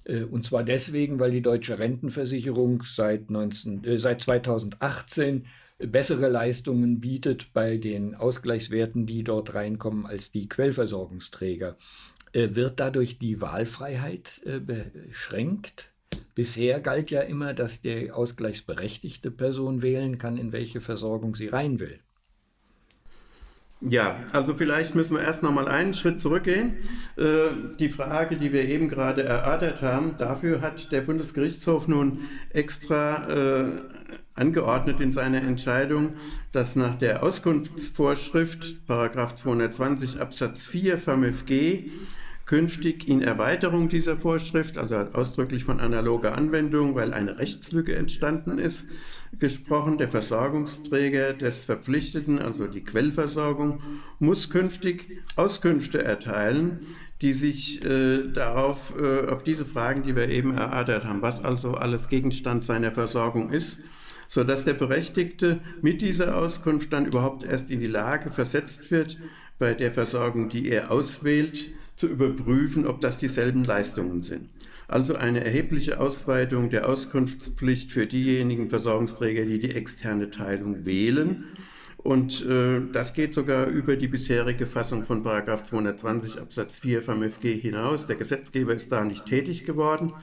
Äh, 0.05 0.23
und 0.23 0.45
zwar 0.45 0.63
deswegen, 0.63 1.19
weil 1.19 1.31
die 1.31 1.41
deutsche 1.41 1.77
Rentenversicherung 1.77 2.83
seit, 2.83 3.29
19, 3.29 3.83
äh, 3.83 3.97
seit 3.97 4.21
2018 4.21 5.45
bessere 5.77 6.29
Leistungen 6.29 7.01
bietet 7.01 7.53
bei 7.53 7.77
den 7.77 8.15
Ausgleichswerten, 8.15 9.05
die 9.05 9.23
dort 9.23 9.53
reinkommen, 9.53 10.05
als 10.05 10.31
die 10.31 10.47
Quellversorgungsträger. 10.47 11.77
Äh, 12.33 12.55
wird 12.55 12.79
dadurch 12.79 13.19
die 13.19 13.41
Wahlfreiheit 13.41 14.41
äh, 14.45 14.59
beschränkt? 14.59 15.91
Bisher 16.33 16.81
galt 16.81 17.11
ja 17.11 17.21
immer, 17.21 17.53
dass 17.53 17.81
die 17.81 18.11
ausgleichsberechtigte 18.11 19.31
Person 19.31 19.81
wählen 19.81 20.17
kann, 20.17 20.37
in 20.37 20.51
welche 20.51 20.81
Versorgung 20.81 21.35
sie 21.35 21.47
rein 21.47 21.79
will. 21.79 21.99
Ja, 23.81 24.23
also 24.31 24.55
vielleicht 24.55 24.95
müssen 24.95 25.15
wir 25.15 25.21
erst 25.21 25.43
noch 25.43 25.51
mal 25.51 25.67
einen 25.67 25.93
Schritt 25.93 26.21
zurückgehen. 26.21 26.75
Äh, 27.17 27.75
die 27.77 27.89
Frage, 27.89 28.37
die 28.37 28.53
wir 28.53 28.65
eben 28.67 28.87
gerade 28.87 29.23
erörtert 29.23 29.81
haben, 29.81 30.15
dafür 30.17 30.61
hat 30.61 30.91
der 30.91 31.01
Bundesgerichtshof 31.01 31.87
nun 31.87 32.21
extra 32.51 33.27
äh, 33.27 33.67
angeordnet 34.35 35.01
in 35.01 35.11
seiner 35.11 35.41
Entscheidung, 35.41 36.13
dass 36.51 36.75
nach 36.75 36.95
der 36.95 37.21
Auskunftsvorschrift, 37.23 38.85
Paragraph 38.87 39.35
220 39.35 40.21
Absatz 40.21 40.65
4 40.65 40.97
FMFG, 40.97 41.89
künftig 42.45 43.07
in 43.09 43.21
Erweiterung 43.21 43.89
dieser 43.89 44.17
Vorschrift, 44.17 44.77
also 44.77 44.95
ausdrücklich 44.95 45.63
von 45.63 45.79
analoger 45.79 46.37
Anwendung, 46.37 46.95
weil 46.95 47.13
eine 47.13 47.39
Rechtslücke 47.39 47.95
entstanden 47.95 48.59
ist, 48.59 48.85
gesprochen. 49.37 49.97
Der 49.97 50.09
Versorgungsträger 50.09 51.33
des 51.33 51.63
Verpflichteten, 51.63 52.39
also 52.39 52.67
die 52.67 52.83
Quellversorgung, 52.83 53.81
muss 54.19 54.49
künftig 54.49 55.21
Auskünfte 55.35 56.03
erteilen, 56.03 56.79
die 57.21 57.33
sich 57.33 57.83
äh, 57.85 58.27
darauf, 58.31 58.93
äh, 58.99 59.27
auf 59.27 59.43
diese 59.43 59.65
Fragen, 59.65 60.03
die 60.03 60.15
wir 60.15 60.29
eben 60.29 60.55
erörtert 60.55 61.05
haben, 61.05 61.21
was 61.21 61.43
also 61.43 61.73
alles 61.73 62.09
Gegenstand 62.09 62.65
seiner 62.65 62.91
Versorgung 62.91 63.51
ist, 63.51 63.79
sodass 64.27 64.65
der 64.65 64.73
Berechtigte 64.73 65.61
mit 65.81 66.01
dieser 66.01 66.35
Auskunft 66.37 66.91
dann 66.91 67.05
überhaupt 67.05 67.43
erst 67.43 67.71
in 67.71 67.79
die 67.79 67.87
Lage 67.87 68.31
versetzt 68.31 68.91
wird, 68.91 69.17
bei 69.57 69.73
der 69.73 69.91
Versorgung, 69.91 70.49
die 70.49 70.69
er 70.69 70.91
auswählt, 70.91 71.71
zu 71.95 72.07
überprüfen, 72.07 72.85
ob 72.85 72.99
das 72.99 73.19
dieselben 73.19 73.63
Leistungen 73.63 74.21
sind. 74.21 74.49
Also 74.87 75.15
eine 75.15 75.43
erhebliche 75.43 75.99
Ausweitung 75.99 76.69
der 76.69 76.87
Auskunftspflicht 76.87 77.91
für 77.91 78.05
diejenigen 78.05 78.69
Versorgungsträger, 78.69 79.45
die 79.45 79.59
die 79.59 79.71
externe 79.71 80.29
Teilung 80.29 80.85
wählen. 80.85 81.45
Und 82.05 82.45
äh, 82.45 82.81
das 82.93 83.13
geht 83.13 83.33
sogar 83.33 83.65
über 83.65 83.95
die 83.95 84.07
bisherige 84.07 84.67
Fassung 84.67 85.05
von 85.05 85.23
220 85.23 86.39
Absatz 86.39 86.77
4 86.77 87.01
vom 87.01 87.27
FG 87.27 87.55
hinaus. 87.55 88.05
Der 88.05 88.15
Gesetzgeber 88.15 88.75
ist 88.75 88.91
da 88.91 89.03
nicht 89.03 89.25
tätig 89.25 89.65
geworden, 89.65 90.13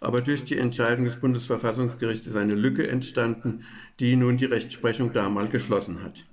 aber 0.00 0.20
durch 0.20 0.44
die 0.44 0.58
Entscheidung 0.58 1.06
des 1.06 1.16
Bundesverfassungsgerichts 1.16 2.26
ist 2.26 2.36
eine 2.36 2.54
Lücke 2.54 2.86
entstanden, 2.86 3.64
die 4.00 4.16
nun 4.16 4.36
die 4.36 4.44
Rechtsprechung 4.44 5.14
damals 5.14 5.50
geschlossen 5.50 6.02
hat. 6.02 6.26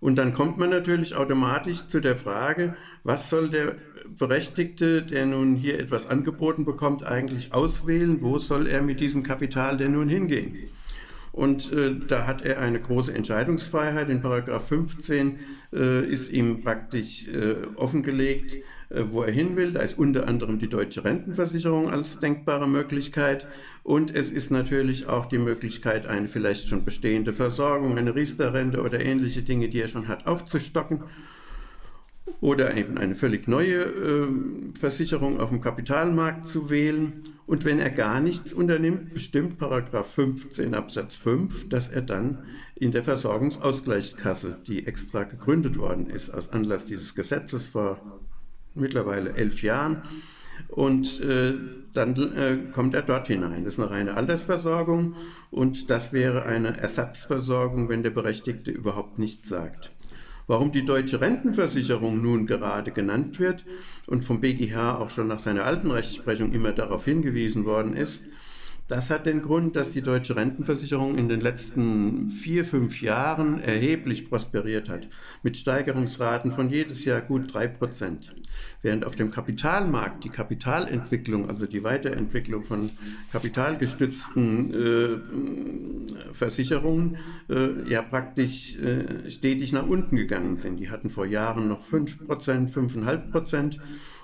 Und 0.00 0.16
dann 0.16 0.32
kommt 0.32 0.56
man 0.56 0.70
natürlich 0.70 1.14
automatisch 1.14 1.86
zu 1.86 2.00
der 2.00 2.16
Frage, 2.16 2.74
was 3.04 3.28
soll 3.28 3.50
der 3.50 3.74
Berechtigte, 4.16 5.02
der 5.02 5.26
nun 5.26 5.56
hier 5.56 5.78
etwas 5.78 6.08
angeboten 6.08 6.64
bekommt, 6.64 7.04
eigentlich 7.04 7.52
auswählen? 7.52 8.18
Wo 8.20 8.38
soll 8.38 8.66
er 8.66 8.82
mit 8.82 9.00
diesem 9.00 9.22
Kapital 9.22 9.76
denn 9.76 9.92
nun 9.92 10.08
hingehen? 10.08 10.70
Und 11.32 11.72
äh, 11.72 11.94
da 11.94 12.26
hat 12.26 12.42
er 12.42 12.58
eine 12.60 12.80
große 12.80 13.14
Entscheidungsfreiheit. 13.14 14.08
In 14.08 14.22
Paragraph 14.22 14.66
15 14.68 15.38
äh, 15.72 16.04
ist 16.04 16.32
ihm 16.32 16.62
praktisch 16.62 17.28
äh, 17.28 17.54
offengelegt, 17.76 18.56
äh, 18.88 19.04
wo 19.10 19.22
er 19.22 19.30
hin 19.30 19.54
will. 19.56 19.72
Da 19.72 19.80
ist 19.80 19.98
unter 19.98 20.26
anderem 20.26 20.58
die 20.58 20.68
deutsche 20.68 21.04
Rentenversicherung 21.04 21.90
als 21.90 22.18
denkbare 22.18 22.68
Möglichkeit. 22.68 23.46
Und 23.84 24.14
es 24.14 24.32
ist 24.32 24.50
natürlich 24.50 25.06
auch 25.06 25.26
die 25.26 25.38
Möglichkeit, 25.38 26.06
eine 26.06 26.26
vielleicht 26.26 26.68
schon 26.68 26.84
bestehende 26.84 27.32
Versorgung, 27.32 27.96
eine 27.96 28.14
Riester-Rente 28.14 28.82
oder 28.82 29.00
ähnliche 29.00 29.42
Dinge, 29.42 29.68
die 29.68 29.80
er 29.80 29.88
schon 29.88 30.08
hat, 30.08 30.26
aufzustocken 30.26 31.04
oder 32.40 32.76
eben 32.76 32.98
eine 32.98 33.14
völlig 33.14 33.48
neue 33.48 33.82
äh, 33.82 34.28
Versicherung 34.78 35.40
auf 35.40 35.50
dem 35.50 35.60
Kapitalmarkt 35.60 36.46
zu 36.46 36.70
wählen. 36.70 37.24
Und 37.46 37.64
wenn 37.64 37.78
er 37.78 37.90
gar 37.90 38.20
nichts 38.20 38.52
unternimmt, 38.52 39.14
bestimmt 39.14 39.58
Paragraph 39.58 40.12
15 40.12 40.74
Absatz 40.74 41.14
5, 41.14 41.68
dass 41.68 41.88
er 41.88 42.02
dann 42.02 42.44
in 42.74 42.92
der 42.92 43.04
Versorgungsausgleichskasse, 43.04 44.58
die 44.66 44.86
extra 44.86 45.24
gegründet 45.24 45.78
worden 45.78 46.10
ist 46.10 46.30
aus 46.30 46.50
Anlass 46.50 46.86
dieses 46.86 47.14
Gesetzes 47.14 47.68
vor 47.68 48.20
mittlerweile 48.74 49.32
elf 49.32 49.62
Jahren, 49.62 50.02
und 50.68 51.20
äh, 51.20 51.54
dann 51.94 52.14
äh, 52.36 52.58
kommt 52.72 52.94
er 52.94 53.02
dort 53.02 53.28
hinein. 53.28 53.64
Das 53.64 53.74
ist 53.74 53.80
eine 53.80 53.90
reine 53.90 54.14
Altersversorgung 54.14 55.14
und 55.50 55.90
das 55.90 56.12
wäre 56.12 56.44
eine 56.44 56.76
Ersatzversorgung, 56.78 57.88
wenn 57.88 58.02
der 58.02 58.10
Berechtigte 58.10 58.70
überhaupt 58.70 59.18
nichts 59.18 59.48
sagt. 59.48 59.92
Warum 60.48 60.72
die 60.72 60.86
deutsche 60.86 61.20
Rentenversicherung 61.20 62.22
nun 62.22 62.46
gerade 62.46 62.90
genannt 62.90 63.38
wird 63.38 63.66
und 64.06 64.24
vom 64.24 64.40
BGH 64.40 64.96
auch 64.96 65.10
schon 65.10 65.28
nach 65.28 65.40
seiner 65.40 65.64
alten 65.64 65.90
Rechtsprechung 65.90 66.52
immer 66.52 66.72
darauf 66.72 67.04
hingewiesen 67.04 67.66
worden 67.66 67.94
ist, 67.94 68.24
das 68.88 69.10
hat 69.10 69.26
den 69.26 69.42
Grund, 69.42 69.76
dass 69.76 69.92
die 69.92 70.00
deutsche 70.00 70.34
Rentenversicherung 70.34 71.18
in 71.18 71.28
den 71.28 71.42
letzten 71.42 72.30
vier, 72.30 72.64
fünf 72.64 73.02
Jahren 73.02 73.60
erheblich 73.60 74.30
prosperiert 74.30 74.88
hat, 74.88 75.08
mit 75.42 75.58
Steigerungsraten 75.58 76.52
von 76.52 76.70
jedes 76.70 77.04
Jahr 77.04 77.20
gut 77.20 77.52
drei 77.52 77.68
Prozent. 77.68 78.34
Während 78.80 79.04
auf 79.04 79.14
dem 79.14 79.30
Kapitalmarkt 79.30 80.24
die 80.24 80.30
Kapitalentwicklung, 80.30 81.50
also 81.50 81.66
die 81.66 81.84
Weiterentwicklung 81.84 82.64
von 82.64 82.90
kapitalgestützten 83.30 84.72
äh, 84.72 86.32
Versicherungen, 86.32 87.18
äh, 87.50 87.90
ja 87.90 88.00
praktisch 88.00 88.78
äh, 88.78 89.30
stetig 89.30 89.74
nach 89.74 89.86
unten 89.86 90.16
gegangen 90.16 90.56
sind. 90.56 90.78
Die 90.80 90.88
hatten 90.88 91.10
vor 91.10 91.26
Jahren 91.26 91.68
noch 91.68 91.84
fünf 91.84 92.26
Prozent, 92.26 92.70
fünfeinhalb 92.70 93.30
Prozent 93.30 93.78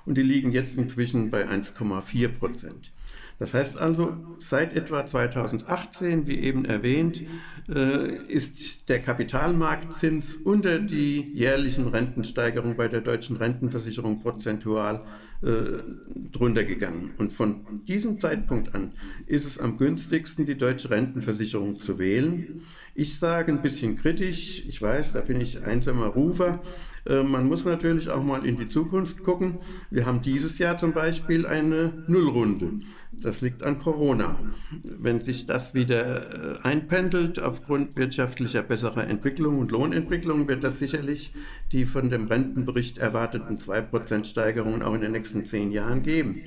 und 0.06 0.16
die 0.16 0.22
liegen 0.22 0.52
jetzt 0.52 0.78
inzwischen 0.78 1.30
bei 1.30 1.46
1,4 1.46 2.28
Prozent. 2.28 2.93
Das 3.38 3.54
heißt 3.54 3.78
also, 3.78 4.14
seit 4.38 4.76
etwa 4.76 5.04
2018, 5.04 6.26
wie 6.26 6.38
eben 6.38 6.64
erwähnt, 6.64 7.24
äh, 7.68 8.16
ist 8.28 8.88
der 8.88 9.00
Kapitalmarktzins 9.00 10.36
unter 10.36 10.78
die 10.78 11.32
jährlichen 11.32 11.88
Rentensteigerungen 11.88 12.76
bei 12.76 12.88
der 12.88 13.00
deutschen 13.00 13.36
Rentenversicherung 13.36 14.20
prozentual 14.20 15.02
äh, 15.42 15.82
drunter 16.30 16.64
gegangen. 16.64 17.12
Und 17.18 17.32
von 17.32 17.84
diesem 17.86 18.20
Zeitpunkt 18.20 18.74
an 18.74 18.92
ist 19.26 19.46
es 19.46 19.58
am 19.58 19.76
günstigsten, 19.78 20.46
die 20.46 20.56
deutsche 20.56 20.90
Rentenversicherung 20.90 21.80
zu 21.80 21.98
wählen. 21.98 22.62
Ich 22.94 23.18
sage 23.18 23.50
ein 23.50 23.60
bisschen 23.60 23.96
kritisch, 23.96 24.62
ich 24.66 24.80
weiß, 24.80 25.14
da 25.14 25.20
bin 25.20 25.40
ich 25.40 25.64
einsamer 25.64 26.06
Rufer, 26.06 26.60
äh, 27.06 27.22
man 27.22 27.46
muss 27.46 27.64
natürlich 27.64 28.08
auch 28.08 28.22
mal 28.22 28.46
in 28.46 28.56
die 28.56 28.68
Zukunft 28.68 29.22
gucken. 29.22 29.58
Wir 29.90 30.06
haben 30.06 30.22
dieses 30.22 30.58
Jahr 30.58 30.78
zum 30.78 30.92
Beispiel 30.92 31.46
eine 31.46 32.04
Nullrunde. 32.06 32.74
Das 33.12 33.40
liegt 33.40 33.62
an 33.62 33.78
Corona. 33.78 34.38
Wenn 34.82 35.20
sich 35.20 35.46
das 35.46 35.74
wieder 35.74 36.56
äh, 36.56 36.62
einpendelt 36.62 37.40
aufgrund 37.40 37.96
wirtschaftlicher 37.96 38.62
besserer 38.62 39.06
Entwicklung 39.06 39.58
und 39.58 39.70
Lohnentwicklung, 39.70 40.48
wird 40.48 40.64
das 40.64 40.78
sicherlich 40.78 41.32
die 41.72 41.84
von 41.84 42.10
dem 42.10 42.26
Rentenbericht 42.26 42.98
erwarteten 42.98 43.58
2% 43.58 44.24
Steigerungen 44.24 44.82
auch 44.82 44.94
in 44.94 45.02
den 45.02 45.12
nächsten 45.12 45.44
zehn 45.44 45.70
Jahren 45.72 46.02
geben. 46.02 46.42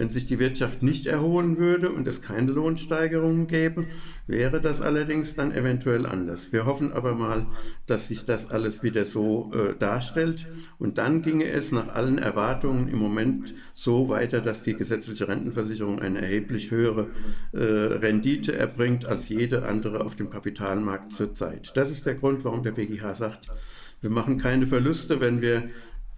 Wenn 0.00 0.08
sich 0.08 0.24
die 0.24 0.38
Wirtschaft 0.38 0.82
nicht 0.82 1.04
erholen 1.04 1.58
würde 1.58 1.92
und 1.92 2.08
es 2.08 2.22
keine 2.22 2.52
Lohnsteigerungen 2.52 3.48
gäbe, 3.48 3.84
wäre 4.26 4.58
das 4.62 4.80
allerdings 4.80 5.34
dann 5.34 5.52
eventuell 5.52 6.06
anders. 6.06 6.52
Wir 6.52 6.64
hoffen 6.64 6.94
aber 6.94 7.14
mal, 7.14 7.44
dass 7.86 8.08
sich 8.08 8.24
das 8.24 8.50
alles 8.50 8.82
wieder 8.82 9.04
so 9.04 9.52
äh, 9.52 9.74
darstellt. 9.78 10.48
Und 10.78 10.96
dann 10.96 11.20
ginge 11.20 11.44
es 11.44 11.70
nach 11.70 11.88
allen 11.88 12.16
Erwartungen 12.16 12.88
im 12.88 12.98
Moment 12.98 13.52
so 13.74 14.08
weiter, 14.08 14.40
dass 14.40 14.62
die 14.62 14.72
gesetzliche 14.72 15.28
Rentenversicherung 15.28 15.98
eine 15.98 16.22
erheblich 16.22 16.70
höhere 16.70 17.08
äh, 17.52 17.58
Rendite 17.58 18.56
erbringt 18.56 19.04
als 19.04 19.28
jede 19.28 19.66
andere 19.66 20.02
auf 20.02 20.16
dem 20.16 20.30
Kapitalmarkt 20.30 21.12
zurzeit. 21.12 21.72
Das 21.74 21.90
ist 21.90 22.06
der 22.06 22.14
Grund, 22.14 22.42
warum 22.42 22.62
der 22.62 22.72
BGH 22.72 23.16
sagt, 23.16 23.48
wir 24.00 24.08
machen 24.08 24.38
keine 24.38 24.66
Verluste, 24.66 25.20
wenn 25.20 25.42
wir 25.42 25.68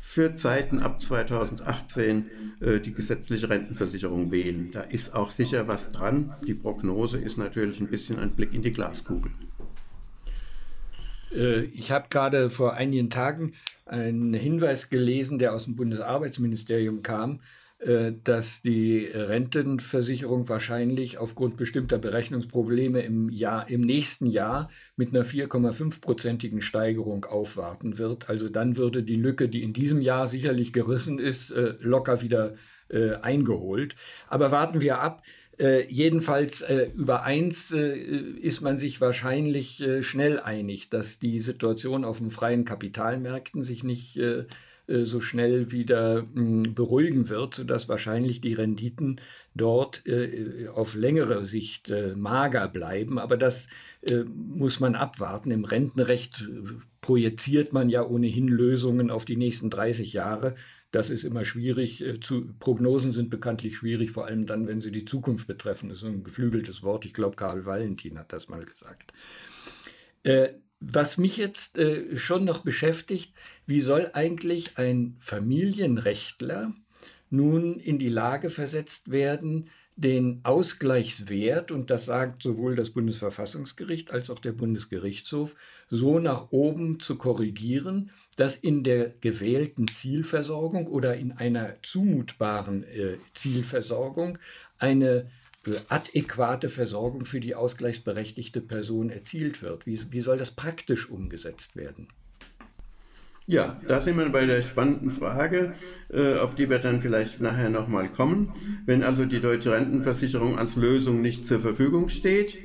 für 0.04 0.34
Zeiten 0.34 0.80
ab 0.80 1.00
2018 1.00 2.28
äh, 2.60 2.80
die 2.80 2.92
gesetzliche 2.92 3.48
Rentenversicherung 3.48 4.32
wählen. 4.32 4.70
Da 4.72 4.82
ist 4.82 5.14
auch 5.14 5.30
sicher 5.30 5.68
was 5.68 5.90
dran. 5.92 6.34
Die 6.44 6.54
Prognose 6.54 7.18
ist 7.18 7.38
natürlich 7.38 7.80
ein 7.80 7.86
bisschen 7.86 8.18
ein 8.18 8.32
Blick 8.32 8.52
in 8.52 8.62
die 8.62 8.72
Glaskugel. 8.72 9.30
Äh, 11.32 11.62
ich 11.66 11.92
habe 11.92 12.08
gerade 12.10 12.50
vor 12.50 12.74
einigen 12.74 13.10
Tagen 13.10 13.54
einen 13.86 14.34
Hinweis 14.34 14.90
gelesen, 14.90 15.38
der 15.38 15.54
aus 15.54 15.64
dem 15.64 15.76
Bundesarbeitsministerium 15.76 17.02
kam, 17.02 17.40
dass 18.22 18.62
die 18.62 19.06
Rentenversicherung 19.06 20.48
wahrscheinlich 20.48 21.18
aufgrund 21.18 21.56
bestimmter 21.56 21.98
Berechnungsprobleme 21.98 23.00
im, 23.00 23.28
Jahr, 23.28 23.68
im 23.68 23.80
nächsten 23.80 24.26
Jahr 24.26 24.70
mit 24.94 25.08
einer 25.08 25.24
4,5-prozentigen 25.24 26.60
Steigerung 26.60 27.24
aufwarten 27.24 27.98
wird. 27.98 28.28
Also 28.28 28.48
dann 28.48 28.76
würde 28.76 29.02
die 29.02 29.16
Lücke, 29.16 29.48
die 29.48 29.64
in 29.64 29.72
diesem 29.72 30.00
Jahr 30.00 30.28
sicherlich 30.28 30.72
gerissen 30.72 31.18
ist, 31.18 31.50
äh, 31.50 31.74
locker 31.80 32.22
wieder 32.22 32.54
äh, 32.88 33.14
eingeholt. 33.16 33.96
Aber 34.28 34.52
warten 34.52 34.80
wir 34.80 35.00
ab. 35.00 35.22
jedenfalls 35.88 36.64
über 36.96 37.24
eins 37.24 37.70
ist 37.70 38.62
man 38.62 38.78
sich 38.78 39.00
wahrscheinlich 39.02 39.84
schnell 40.00 40.40
einig, 40.40 40.88
dass 40.88 41.18
die 41.18 41.40
Situation 41.40 42.04
auf 42.04 42.18
den 42.18 42.30
freien 42.30 42.64
Kapitalmärkten 42.64 43.62
sich 43.62 43.84
nicht 43.84 44.16
äh, 44.16 44.46
so 45.04 45.20
schnell 45.20 45.72
wieder 45.72 46.26
hm, 46.34 46.74
beruhigen 46.74 47.28
wird, 47.28 47.54
sodass 47.54 47.88
wahrscheinlich 47.88 48.40
die 48.40 48.54
Renditen 48.54 49.20
dort 49.54 50.06
äh, 50.06 50.68
auf 50.68 50.94
längere 50.94 51.46
Sicht 51.46 51.90
äh, 51.90 52.14
mager 52.16 52.68
bleiben. 52.68 53.18
Aber 53.18 53.36
das 53.36 53.68
muss 54.34 54.80
man 54.80 54.96
abwarten. 54.96 55.52
Im 55.52 55.64
Rentenrecht 55.64 56.48
projiziert 57.00 57.72
man 57.72 57.88
ja 57.88 58.04
ohnehin 58.04 58.48
Lösungen 58.48 59.12
auf 59.12 59.24
die 59.24 59.36
nächsten 59.36 59.70
30 59.70 60.12
Jahre. 60.12 60.56
Das 60.92 61.08
ist 61.08 61.24
immer 61.24 61.44
schwierig. 61.44 62.04
Prognosen 62.60 63.12
sind 63.12 63.30
bekanntlich 63.30 63.76
schwierig, 63.76 64.10
vor 64.10 64.26
allem 64.26 64.44
dann, 64.44 64.66
wenn 64.66 64.82
sie 64.82 64.92
die 64.92 65.06
Zukunft 65.06 65.46
betreffen. 65.46 65.88
Das 65.88 65.98
ist 65.98 66.04
ein 66.04 66.22
geflügeltes 66.22 66.82
Wort. 66.82 67.06
Ich 67.06 67.14
glaube, 67.14 67.36
Karl 67.36 67.64
Valentin 67.64 68.18
hat 68.18 68.32
das 68.32 68.48
mal 68.48 68.64
gesagt. 68.64 69.12
Was 70.84 71.16
mich 71.16 71.36
jetzt 71.36 71.78
äh, 71.78 72.16
schon 72.16 72.44
noch 72.44 72.62
beschäftigt, 72.62 73.32
wie 73.66 73.80
soll 73.80 74.10
eigentlich 74.14 74.78
ein 74.78 75.16
Familienrechtler 75.20 76.72
nun 77.30 77.78
in 77.78 77.98
die 78.00 78.08
Lage 78.08 78.50
versetzt 78.50 79.10
werden, 79.10 79.70
den 79.94 80.40
Ausgleichswert, 80.42 81.70
und 81.70 81.90
das 81.90 82.06
sagt 82.06 82.42
sowohl 82.42 82.74
das 82.74 82.90
Bundesverfassungsgericht 82.90 84.10
als 84.10 84.28
auch 84.28 84.40
der 84.40 84.52
Bundesgerichtshof, 84.52 85.54
so 85.88 86.18
nach 86.18 86.50
oben 86.50 86.98
zu 86.98 87.16
korrigieren, 87.16 88.10
dass 88.36 88.56
in 88.56 88.82
der 88.82 89.10
gewählten 89.20 89.86
Zielversorgung 89.86 90.88
oder 90.88 91.14
in 91.14 91.30
einer 91.32 91.76
zumutbaren 91.82 92.82
äh, 92.84 93.18
Zielversorgung 93.34 94.38
eine 94.78 95.30
adäquate 95.88 96.68
Versorgung 96.68 97.24
für 97.24 97.40
die 97.40 97.54
ausgleichsberechtigte 97.54 98.60
Person 98.60 99.10
erzielt 99.10 99.62
wird. 99.62 99.86
Wie, 99.86 99.98
wie 100.10 100.20
soll 100.20 100.38
das 100.38 100.50
praktisch 100.50 101.08
umgesetzt 101.08 101.76
werden? 101.76 102.08
Ja, 103.46 103.80
da 103.88 104.00
sind 104.00 104.18
wir 104.18 104.28
bei 104.28 104.46
der 104.46 104.62
spannenden 104.62 105.10
Frage, 105.10 105.74
äh, 106.12 106.34
auf 106.38 106.54
die 106.54 106.70
wir 106.70 106.78
dann 106.78 107.02
vielleicht 107.02 107.40
nachher 107.40 107.70
nochmal 107.70 108.08
kommen. 108.08 108.52
Wenn 108.86 109.02
also 109.02 109.24
die 109.24 109.40
deutsche 109.40 109.72
Rentenversicherung 109.72 110.58
als 110.58 110.76
Lösung 110.76 111.20
nicht 111.22 111.44
zur 111.44 111.58
Verfügung 111.58 112.08
steht, 112.08 112.58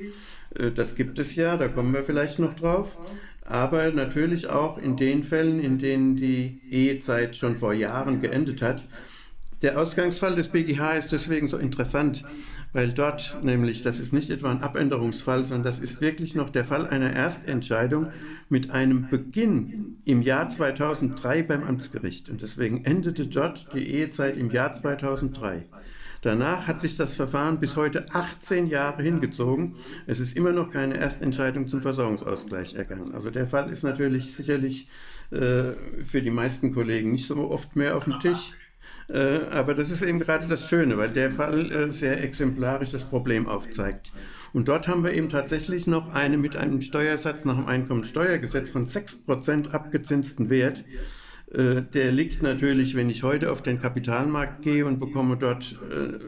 äh, 0.56 0.70
das 0.70 0.94
gibt 0.94 1.18
es 1.18 1.34
ja, 1.34 1.56
da 1.56 1.66
kommen 1.66 1.92
wir 1.92 2.04
vielleicht 2.04 2.38
noch 2.38 2.54
drauf, 2.54 2.96
aber 3.44 3.90
natürlich 3.90 4.48
auch 4.48 4.78
in 4.78 4.96
den 4.96 5.24
Fällen, 5.24 5.58
in 5.58 5.78
denen 5.78 6.14
die 6.14 6.60
Ehezeit 6.70 7.34
schon 7.34 7.56
vor 7.56 7.72
Jahren 7.72 8.20
geendet 8.20 8.62
hat. 8.62 8.84
Der 9.60 9.80
Ausgangsfall 9.80 10.36
des 10.36 10.50
BGH 10.50 10.92
ist 10.92 11.10
deswegen 11.10 11.48
so 11.48 11.58
interessant, 11.58 12.24
weil 12.72 12.92
dort 12.92 13.40
nämlich, 13.42 13.82
das 13.82 13.98
ist 13.98 14.12
nicht 14.12 14.30
etwa 14.30 14.52
ein 14.52 14.62
Abänderungsfall, 14.62 15.44
sondern 15.44 15.64
das 15.64 15.80
ist 15.80 16.00
wirklich 16.00 16.36
noch 16.36 16.50
der 16.50 16.64
Fall 16.64 16.86
einer 16.86 17.12
Erstentscheidung 17.12 18.12
mit 18.48 18.70
einem 18.70 19.08
Beginn 19.08 19.98
im 20.04 20.22
Jahr 20.22 20.48
2003 20.48 21.42
beim 21.42 21.64
Amtsgericht. 21.64 22.28
Und 22.28 22.40
deswegen 22.40 22.84
endete 22.84 23.26
dort 23.26 23.66
die 23.74 23.94
Ehezeit 23.94 24.36
im 24.36 24.52
Jahr 24.52 24.72
2003. 24.72 25.64
Danach 26.20 26.68
hat 26.68 26.80
sich 26.80 26.96
das 26.96 27.14
Verfahren 27.14 27.58
bis 27.58 27.76
heute 27.76 28.06
18 28.12 28.68
Jahre 28.68 29.02
hingezogen. 29.02 29.74
Es 30.06 30.20
ist 30.20 30.36
immer 30.36 30.52
noch 30.52 30.70
keine 30.70 30.96
Erstentscheidung 30.96 31.66
zum 31.66 31.80
Versorgungsausgleich 31.80 32.74
ergangen. 32.74 33.12
Also 33.12 33.30
der 33.30 33.46
Fall 33.46 33.70
ist 33.70 33.82
natürlich 33.82 34.34
sicherlich 34.34 34.88
äh, 35.30 35.72
für 36.04 36.22
die 36.22 36.30
meisten 36.30 36.72
Kollegen 36.72 37.10
nicht 37.12 37.26
so 37.26 37.50
oft 37.50 37.74
mehr 37.74 37.96
auf 37.96 38.04
dem 38.04 38.20
Tisch. 38.20 38.52
Äh, 39.10 39.40
aber 39.50 39.74
das 39.74 39.90
ist 39.90 40.02
eben 40.02 40.20
gerade 40.20 40.46
das 40.48 40.68
Schöne, 40.68 40.98
weil 40.98 41.08
der 41.08 41.30
Fall 41.30 41.72
äh, 41.72 41.90
sehr 41.90 42.22
exemplarisch 42.22 42.90
das 42.90 43.04
Problem 43.04 43.48
aufzeigt. 43.48 44.12
Und 44.52 44.68
dort 44.68 44.88
haben 44.88 45.02
wir 45.02 45.12
eben 45.12 45.28
tatsächlich 45.28 45.86
noch 45.86 46.14
eine 46.14 46.36
mit 46.36 46.56
einem 46.56 46.80
Steuersatz 46.80 47.44
nach 47.44 47.56
dem 47.56 47.66
Einkommensteuergesetz 47.66 48.70
von 48.70 48.86
6% 48.86 49.70
abgezinsten 49.70 50.50
Wert. 50.50 50.84
Äh, 51.52 51.82
der 51.82 52.12
liegt 52.12 52.42
natürlich, 52.42 52.94
wenn 52.96 53.08
ich 53.08 53.22
heute 53.22 53.50
auf 53.50 53.62
den 53.62 53.78
Kapitalmarkt 53.78 54.62
gehe 54.62 54.84
und 54.84 55.00
bekomme 55.00 55.38
dort 55.38 55.76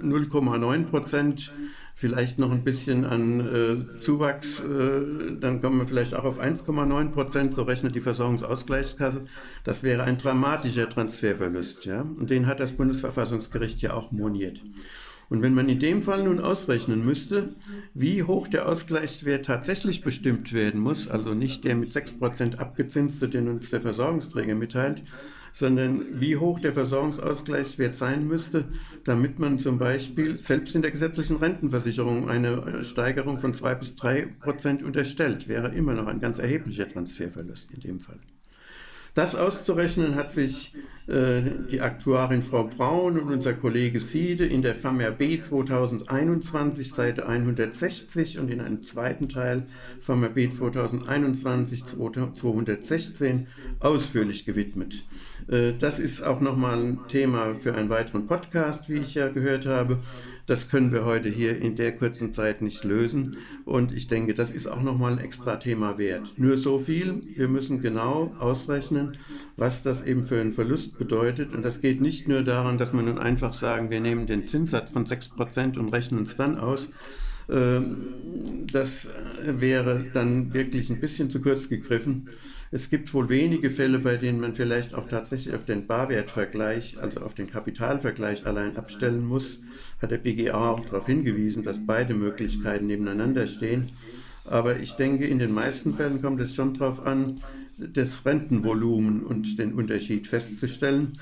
0,9 0.03 0.85
Prozent 0.85 1.53
vielleicht 2.01 2.39
noch 2.39 2.51
ein 2.51 2.65
bisschen 2.65 3.05
an 3.05 3.41
äh, 3.41 3.99
Zuwachs, 3.99 4.61
äh, 4.61 5.37
dann 5.39 5.61
kommen 5.61 5.81
wir 5.81 5.87
vielleicht 5.87 6.15
auch 6.15 6.25
auf 6.25 6.41
1,9 6.41 7.11
Prozent, 7.11 7.53
so 7.53 7.65
rechnet 7.65 7.95
die 7.95 8.01
Versorgungsausgleichskasse. 8.01 9.27
Das 9.65 9.83
wäre 9.83 10.05
ein 10.05 10.17
dramatischer 10.17 10.89
Transferverlust. 10.89 11.85
Ja? 11.85 12.01
Und 12.01 12.31
den 12.31 12.47
hat 12.47 12.59
das 12.59 12.73
Bundesverfassungsgericht 12.73 13.83
ja 13.83 13.93
auch 13.93 14.13
moniert. 14.13 14.63
Und 15.29 15.43
wenn 15.43 15.53
man 15.53 15.69
in 15.69 15.79
dem 15.79 16.01
Fall 16.01 16.25
nun 16.25 16.41
ausrechnen 16.41 17.05
müsste, 17.05 17.51
wie 17.93 18.23
hoch 18.23 18.49
der 18.49 18.67
Ausgleichswert 18.67 19.45
tatsächlich 19.45 20.01
bestimmt 20.01 20.55
werden 20.55 20.81
muss, 20.81 21.07
also 21.07 21.35
nicht 21.35 21.65
der 21.65 21.77
mit 21.77 21.93
6% 21.93 22.57
abgezinste, 22.57 23.29
den 23.29 23.47
uns 23.47 23.69
der 23.69 23.83
Versorgungsträger 23.83 24.55
mitteilt, 24.55 25.03
sondern 25.53 26.21
wie 26.21 26.37
hoch 26.37 26.61
der 26.61 26.73
Versorgungsausgleichswert 26.73 27.95
sein 27.95 28.27
müsste, 28.27 28.69
damit 29.05 29.39
man 29.39 29.59
zum 29.59 29.79
Beispiel 29.79 30.39
selbst 30.39 30.75
in 30.75 30.83
der 30.83 30.91
gesetzlichen 30.91 31.37
Rentenversicherung 31.37 32.29
eine 32.29 32.83
Steigerung 32.85 33.39
von 33.39 33.55
zwei 33.55 33.75
bis 33.75 33.97
drei 33.97 34.27
Prozent 34.41 34.83
unterstellt, 34.83 35.49
wäre 35.49 35.69
immer 35.75 35.95
noch 35.95 36.07
ein 36.07 36.21
ganz 36.21 36.39
erheblicher 36.39 36.89
Transferverlust 36.89 37.71
in 37.73 37.81
dem 37.81 38.01
Fall. 38.01 38.19
Das 39.15 39.35
auszurechnen 39.35 40.15
hat 40.15 40.31
sich 40.31 40.73
äh, 41.09 41.43
die 41.71 41.81
Aktuarin 41.81 42.43
Frau 42.43 42.65
Braun 42.65 43.19
und 43.19 43.33
unser 43.33 43.53
Kollege 43.55 43.99
Siede 43.99 44.47
in 44.47 44.63
der 44.63 44.77
B 45.11 45.41
2021 45.41 46.93
Seite 46.93 47.27
160 47.27 48.39
und 48.39 48.51
in 48.51 48.61
einem 48.61 48.85
zweiten 48.85 49.29
Teil 49.29 49.67
B 50.29 50.49
2021 50.49 51.85
216 51.85 53.49
ausführlich 53.81 54.45
gewidmet. 54.45 55.05
Äh, 55.49 55.73
das 55.77 55.99
ist 55.99 56.23
auch 56.23 56.41
nochmal 56.41 56.79
ein 56.81 57.01
Thema 57.09 57.57
für 57.59 57.75
einen 57.75 57.91
weiteren 57.91 58.27
Podcast, 58.27 58.89
wie 58.89 58.99
ich 58.99 59.15
ja 59.15 59.29
gehört 59.29 59.67
habe. 59.67 59.99
Das 60.51 60.69
können 60.69 60.91
wir 60.91 61.05
heute 61.05 61.29
hier 61.29 61.63
in 61.63 61.77
der 61.77 61.95
kurzen 61.95 62.33
Zeit 62.33 62.61
nicht 62.61 62.83
lösen. 62.83 63.37
Und 63.65 63.93
ich 63.93 64.09
denke, 64.09 64.35
das 64.35 64.51
ist 64.51 64.67
auch 64.67 64.83
nochmal 64.83 65.13
ein 65.13 65.19
extra 65.19 65.59
Thema 65.59 65.97
wert. 65.97 66.33
Nur 66.39 66.59
so 66.59 66.81
viel, 66.81 67.21
wir 67.37 67.47
müssen 67.47 67.81
genau 67.81 68.35
ausrechnen, 68.41 69.13
was 69.57 69.85
das 69.85 70.05
eben 70.05 70.27
für 70.27 70.41
einen 70.41 70.51
Verlust 70.51 70.99
bedeutet. 70.99 71.55
Und 71.55 71.65
das 71.65 71.81
geht 71.81 72.01
nicht 72.01 72.27
nur 72.27 72.43
daran, 72.43 72.79
dass 72.79 72.93
man 72.93 73.05
nun 73.05 73.21
einfach 73.21 73.53
sagen, 73.53 73.91
wir 73.91 74.01
nehmen 74.01 74.27
den 74.27 74.49
Zinssatz 74.49 74.91
von 74.91 75.07
6% 75.07 75.79
und 75.79 75.91
rechnen 75.91 76.19
uns 76.19 76.35
dann 76.35 76.59
aus, 76.59 76.91
Ähm, 77.51 78.67
das 78.73 79.09
wäre 79.45 80.07
dann 80.13 80.55
wirklich 80.55 80.89
ein 80.91 81.01
bisschen 81.01 81.31
zu 81.31 81.41
kurz 81.41 81.69
gegriffen. 81.69 82.29
Es 82.73 82.89
gibt 82.89 83.13
wohl 83.15 83.29
wenige 83.29 83.69
Fälle, 83.69 83.99
bei 83.99 84.17
denen 84.17 84.39
man 84.39 84.55
vielleicht 84.55 84.95
auch 84.95 85.09
tatsächlich 85.09 85.53
auf 85.57 85.65
den 85.65 85.89
Barwertvergleich, 85.89 87.03
also 87.03 87.21
auf 87.21 87.35
den 87.35 87.51
Kapitalvergleich 87.51 88.47
allein 88.47 88.77
abstellen 88.77 89.27
muss. 89.27 89.59
Hat 90.01 90.13
der 90.13 90.19
BGA 90.19 90.71
auch 90.71 90.79
darauf 90.79 91.07
hingewiesen, 91.07 91.65
dass 91.65 91.85
beide 91.85 92.15
Möglichkeiten 92.15 92.87
nebeneinander 92.87 93.49
stehen. 93.49 93.87
Aber 94.51 94.79
ich 94.79 94.95
denke, 94.95 95.27
in 95.27 95.39
den 95.39 95.55
meisten 95.55 95.95
Fällen 95.95 96.21
kommt 96.21 96.41
es 96.41 96.57
schon 96.57 96.75
darauf 96.75 97.07
an, 97.07 97.41
das 97.79 98.27
Rentenvolumen 98.27 99.23
und 99.23 99.59
den 99.59 99.73
Unterschied 99.75 100.27
festzustellen. 100.27 101.13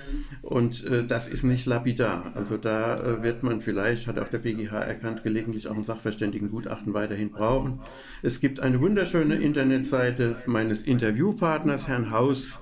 Und 0.43 0.85
äh, 0.87 1.07
das 1.07 1.29
ist 1.29 1.45
nicht 1.45 1.67
lapidar. 1.67 2.33
Also 2.35 2.57
da 2.57 2.99
äh, 2.99 3.23
wird 3.23 3.43
man 3.43 3.61
vielleicht, 3.61 4.07
hat 4.07 4.19
auch 4.19 4.29
der 4.29 4.39
BGH 4.39 4.81
erkannt, 4.81 5.23
gelegentlich 5.25 5.69
auch 5.69 5.77
ein 5.77 5.85
Sachverständigengutachten 5.85 6.95
weiterhin 6.95 7.31
brauchen. 7.31 7.81
Es 8.23 8.41
gibt 8.41 8.61
eine 8.61 8.81
wunderschöne 8.81 9.37
Internetseite 9.37 10.37
meines 10.47 10.83
Interviewpartners, 10.83 11.87
Herrn 11.87 12.11
Haus, 12.11 12.61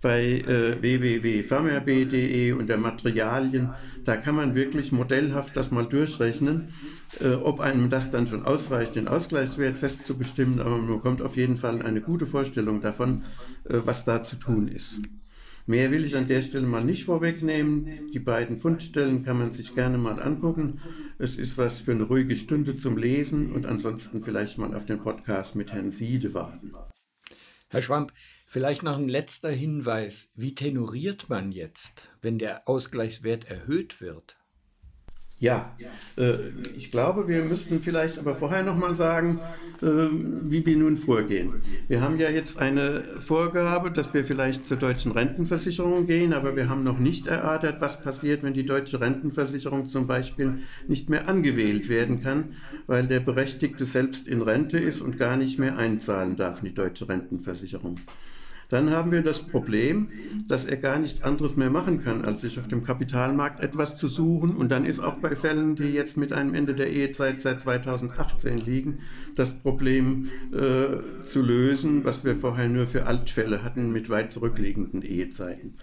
bei 0.00 0.40
äh, 0.46 0.80
www.farmerb.de 0.80 2.52
unter 2.52 2.76
Materialien. 2.76 3.70
Da 4.04 4.16
kann 4.16 4.36
man 4.36 4.54
wirklich 4.54 4.92
modellhaft 4.92 5.56
das 5.56 5.70
mal 5.70 5.86
durchrechnen, 5.86 6.68
äh, 7.20 7.34
ob 7.34 7.60
einem 7.60 7.90
das 7.90 8.10
dann 8.10 8.26
schon 8.26 8.44
ausreicht, 8.44 8.96
den 8.96 9.08
Ausgleichswert 9.08 9.78
festzubestimmen, 9.78 10.60
aber 10.60 10.76
man 10.76 10.86
bekommt 10.86 11.22
auf 11.22 11.36
jeden 11.36 11.56
Fall 11.56 11.82
eine 11.82 12.00
gute 12.00 12.26
Vorstellung 12.26 12.80
davon, 12.82 13.22
äh, 13.64 13.80
was 13.84 14.04
da 14.04 14.22
zu 14.22 14.36
tun 14.36 14.68
ist. 14.68 15.00
Mehr 15.66 15.90
will 15.90 16.04
ich 16.04 16.16
an 16.16 16.26
der 16.26 16.40
Stelle 16.40 16.66
mal 16.66 16.82
nicht 16.82 17.04
vorwegnehmen. 17.04 18.10
Die 18.12 18.18
beiden 18.18 18.56
Fundstellen 18.56 19.22
kann 19.22 19.38
man 19.38 19.52
sich 19.52 19.74
gerne 19.74 19.98
mal 19.98 20.20
angucken. 20.20 20.80
Es 21.18 21.36
ist 21.36 21.58
was 21.58 21.82
für 21.82 21.92
eine 21.92 22.04
ruhige 22.04 22.36
Stunde 22.36 22.78
zum 22.78 22.96
Lesen 22.96 23.52
und 23.52 23.66
ansonsten 23.66 24.22
vielleicht 24.24 24.56
mal 24.56 24.74
auf 24.74 24.86
den 24.86 24.98
Podcast 24.98 25.56
mit 25.56 25.72
Herrn 25.72 25.90
Siede 25.90 26.32
warten. 26.32 26.72
Herr 27.68 27.82
Schwamp, 27.82 28.12
Vielleicht 28.50 28.82
noch 28.82 28.96
ein 28.96 29.10
letzter 29.10 29.50
Hinweis. 29.50 30.30
Wie 30.34 30.54
tenoriert 30.54 31.28
man 31.28 31.52
jetzt, 31.52 32.08
wenn 32.22 32.38
der 32.38 32.66
Ausgleichswert 32.66 33.44
erhöht 33.44 34.00
wird? 34.00 34.37
Ja, 35.40 35.72
äh, 36.16 36.34
ich 36.76 36.90
glaube, 36.90 37.28
wir 37.28 37.42
müssten 37.44 37.80
vielleicht 37.80 38.18
aber 38.18 38.34
vorher 38.34 38.64
nochmal 38.64 38.96
sagen, 38.96 39.40
äh, 39.80 39.86
wie 39.86 40.66
wir 40.66 40.76
nun 40.76 40.96
vorgehen. 40.96 41.54
Wir 41.86 42.00
haben 42.00 42.18
ja 42.18 42.28
jetzt 42.28 42.58
eine 42.58 43.04
Vorgabe, 43.20 43.92
dass 43.92 44.14
wir 44.14 44.24
vielleicht 44.24 44.66
zur 44.66 44.78
deutschen 44.78 45.12
Rentenversicherung 45.12 46.06
gehen, 46.08 46.32
aber 46.32 46.56
wir 46.56 46.68
haben 46.68 46.82
noch 46.82 46.98
nicht 46.98 47.28
erörtert, 47.28 47.80
was 47.80 48.02
passiert, 48.02 48.42
wenn 48.42 48.52
die 48.52 48.66
deutsche 48.66 49.00
Rentenversicherung 49.00 49.88
zum 49.88 50.08
Beispiel 50.08 50.58
nicht 50.88 51.08
mehr 51.08 51.28
angewählt 51.28 51.88
werden 51.88 52.20
kann, 52.20 52.54
weil 52.88 53.06
der 53.06 53.20
Berechtigte 53.20 53.86
selbst 53.86 54.26
in 54.26 54.42
Rente 54.42 54.78
ist 54.78 55.00
und 55.00 55.18
gar 55.18 55.36
nicht 55.36 55.58
mehr 55.58 55.78
einzahlen 55.78 56.34
darf 56.34 56.60
in 56.60 56.66
die 56.66 56.74
deutsche 56.74 57.08
Rentenversicherung 57.08 57.94
dann 58.68 58.90
haben 58.90 59.12
wir 59.12 59.22
das 59.22 59.40
Problem, 59.40 60.10
dass 60.46 60.64
er 60.64 60.76
gar 60.76 60.98
nichts 60.98 61.22
anderes 61.22 61.56
mehr 61.56 61.70
machen 61.70 62.04
kann, 62.04 62.24
als 62.24 62.42
sich 62.42 62.58
auf 62.58 62.68
dem 62.68 62.84
Kapitalmarkt 62.84 63.60
etwas 63.60 63.96
zu 63.96 64.08
suchen. 64.08 64.56
Und 64.56 64.70
dann 64.70 64.84
ist 64.84 65.00
auch 65.00 65.14
bei 65.14 65.34
Fällen, 65.34 65.74
die 65.74 65.92
jetzt 65.92 66.16
mit 66.16 66.32
einem 66.32 66.54
Ende 66.54 66.74
der 66.74 66.90
Ehezeit 66.90 67.40
seit 67.40 67.62
2018 67.62 68.58
liegen, 68.58 68.98
das 69.34 69.54
Problem 69.54 70.28
äh, 70.52 71.22
zu 71.24 71.42
lösen, 71.42 72.04
was 72.04 72.24
wir 72.24 72.36
vorher 72.36 72.68
nur 72.68 72.86
für 72.86 73.06
Altfälle 73.06 73.62
hatten 73.62 73.90
mit 73.90 74.10
weit 74.10 74.32
zurückliegenden 74.32 75.02
Ehezeiten. 75.02 75.74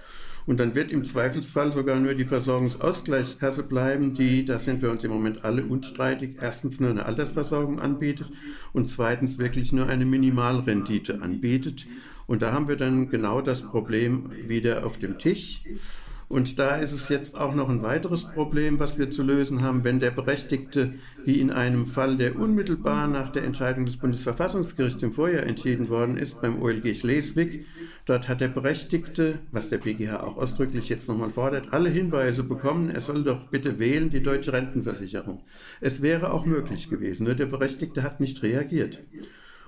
Und 0.48 0.60
dann 0.60 0.76
wird 0.76 0.92
im 0.92 1.04
Zweifelsfall 1.04 1.74
sogar 1.74 2.00
nur 2.00 2.14
die 2.14 2.24
Versorgungsausgleichskasse 2.24 3.64
bleiben, 3.64 4.14
die, 4.14 4.46
da 4.46 4.60
sind 4.60 4.82
wir 4.82 4.92
uns 4.92 5.04
im 5.04 5.12
Moment 5.12 5.44
alle 5.44 5.66
unstreitig, 5.66 6.38
erstens 6.40 6.80
nur 6.80 6.92
eine 6.92 7.06
Altersversorgung 7.06 7.80
anbietet 7.80 8.30
und 8.72 8.90
zweitens 8.90 9.40
wirklich 9.40 9.74
nur 9.74 9.88
eine 9.88 10.06
Minimalrendite 10.06 11.22
anbietet. 11.22 11.88
Und 12.28 12.42
da 12.42 12.52
haben 12.52 12.68
wir 12.68 12.76
dann 12.76 13.10
genau 13.10 13.42
das 13.42 13.64
Problem 13.64 14.30
wieder 14.48 14.86
auf 14.86 14.98
dem 14.98 15.18
Tisch. 15.18 15.64
Und 16.28 16.58
da 16.58 16.78
ist 16.78 16.92
es 16.92 17.10
jetzt 17.10 17.38
auch 17.38 17.54
noch 17.54 17.70
ein 17.70 17.84
weiteres 17.84 18.26
Problem, 18.26 18.80
was 18.80 18.98
wir 18.98 19.12
zu 19.12 19.22
lösen 19.22 19.62
haben, 19.62 19.84
wenn 19.84 20.00
der 20.00 20.12
Berechtigte, 20.12 20.94
wie 21.24 21.40
in 21.40 21.52
einem 21.52 21.86
Fall, 21.86 22.18
der 22.18 22.36
unmittelbar 22.36 23.08
nach 23.08 23.30
der 23.30 23.44
Entscheidung 23.44 23.86
des 23.86 23.98
Bundesverfassungsgerichts 23.98 25.04
im 25.04 25.14
Vorjahr 25.14 25.44
entschieden 25.44 25.90
worden 25.90 26.18
ist, 26.18 26.42
beim 26.42 26.62
OLG 26.62 26.96
Schleswig, 26.96 27.66
dort 28.06 28.28
hat 28.28 28.42
der 28.42 28.48
Berechtigte, 28.48 29.40
was 29.52 29.70
der 29.70 29.78
BGH 29.78 30.24
auch 30.24 30.38
ausdrücklich 30.38 30.90
jetzt 30.90 31.08
nochmal 31.08 31.30
fordert, 31.30 31.74
alle 31.74 31.90
Hinweise 31.90 32.44
bekommen, 32.44 32.90
er 32.90 33.02
soll 33.02 33.24
doch 33.24 33.48
bitte 33.50 33.78
wählen 33.78 34.10
die 34.10 34.24
deutsche 34.24 34.54
Rentenversicherung. 34.54 35.44
Es 35.80 36.02
wäre 36.02 36.34
auch 36.34 36.46
möglich 36.46 36.90
gewesen, 36.90 37.26
nur 37.26 37.36
der 37.36 37.46
Berechtigte 37.46 38.02
hat 38.02 38.20
nicht 38.20 38.42
reagiert. 38.42 39.00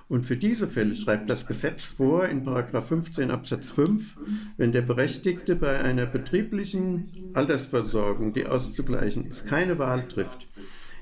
Und 0.08 0.24
für 0.24 0.36
diese 0.36 0.68
Fälle 0.68 0.94
schreibt 0.94 1.28
das 1.28 1.46
Gesetz 1.46 1.88
vor 1.88 2.24
in 2.26 2.42
15 2.44 3.30
Absatz 3.30 3.70
5, 3.70 4.16
wenn 4.56 4.72
der 4.72 4.82
Berechtigte 4.82 5.54
bei 5.54 5.80
einer 5.80 6.06
betrieblichen 6.06 7.10
Altersversorgung, 7.34 8.32
die 8.32 8.46
auszugleichen 8.46 9.26
ist, 9.26 9.46
keine 9.46 9.78
Wahl 9.78 10.08
trifft, 10.08 10.48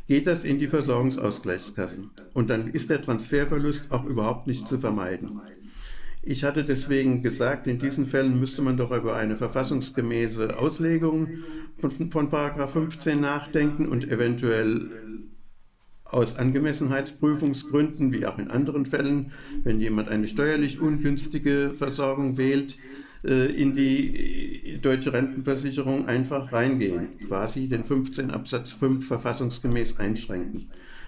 geht 0.08 0.26
das 0.26 0.44
in 0.44 0.58
die 0.58 0.66
Versorgungsausgleichskassen. 0.66 2.10
Und 2.34 2.50
dann 2.50 2.68
ist 2.68 2.90
der 2.90 3.00
Transferverlust 3.02 3.92
auch 3.92 4.04
überhaupt 4.04 4.48
nicht 4.48 4.66
zu 4.66 4.78
vermeiden. 4.78 5.40
Ich 6.22 6.42
hatte 6.42 6.64
deswegen 6.64 7.22
gesagt, 7.22 7.68
in 7.68 7.78
diesen 7.78 8.06
Fällen 8.06 8.40
müsste 8.40 8.60
man 8.60 8.76
doch 8.76 8.90
über 8.90 9.14
eine 9.14 9.36
verfassungsgemäße 9.36 10.58
Auslegung 10.58 11.28
von, 11.78 11.92
von 11.92 12.28
15 12.30 13.20
nachdenken 13.20 13.86
und 13.86 14.10
eventuell 14.10 14.90
aus 16.10 16.36
Angemessenheitsprüfungsgründen, 16.36 18.12
wie 18.12 18.26
auch 18.26 18.38
in 18.38 18.50
anderen 18.50 18.86
Fällen, 18.86 19.32
wenn 19.64 19.80
jemand 19.80 20.08
eine 20.08 20.28
steuerlich 20.28 20.80
ungünstige 20.80 21.72
Versorgung 21.74 22.36
wählt, 22.36 22.76
äh, 23.24 23.46
in 23.46 23.74
die 23.74 24.78
deutsche 24.80 25.12
Rentenversicherung 25.12 26.06
einfach 26.06 26.52
reingehen, 26.52 27.18
quasi 27.26 27.66
den 27.68 27.84
15 27.84 28.30
Absatz 28.30 28.72
5 28.72 29.06
verfassungsgemäß 29.06 29.98
einschränken. 29.98 30.66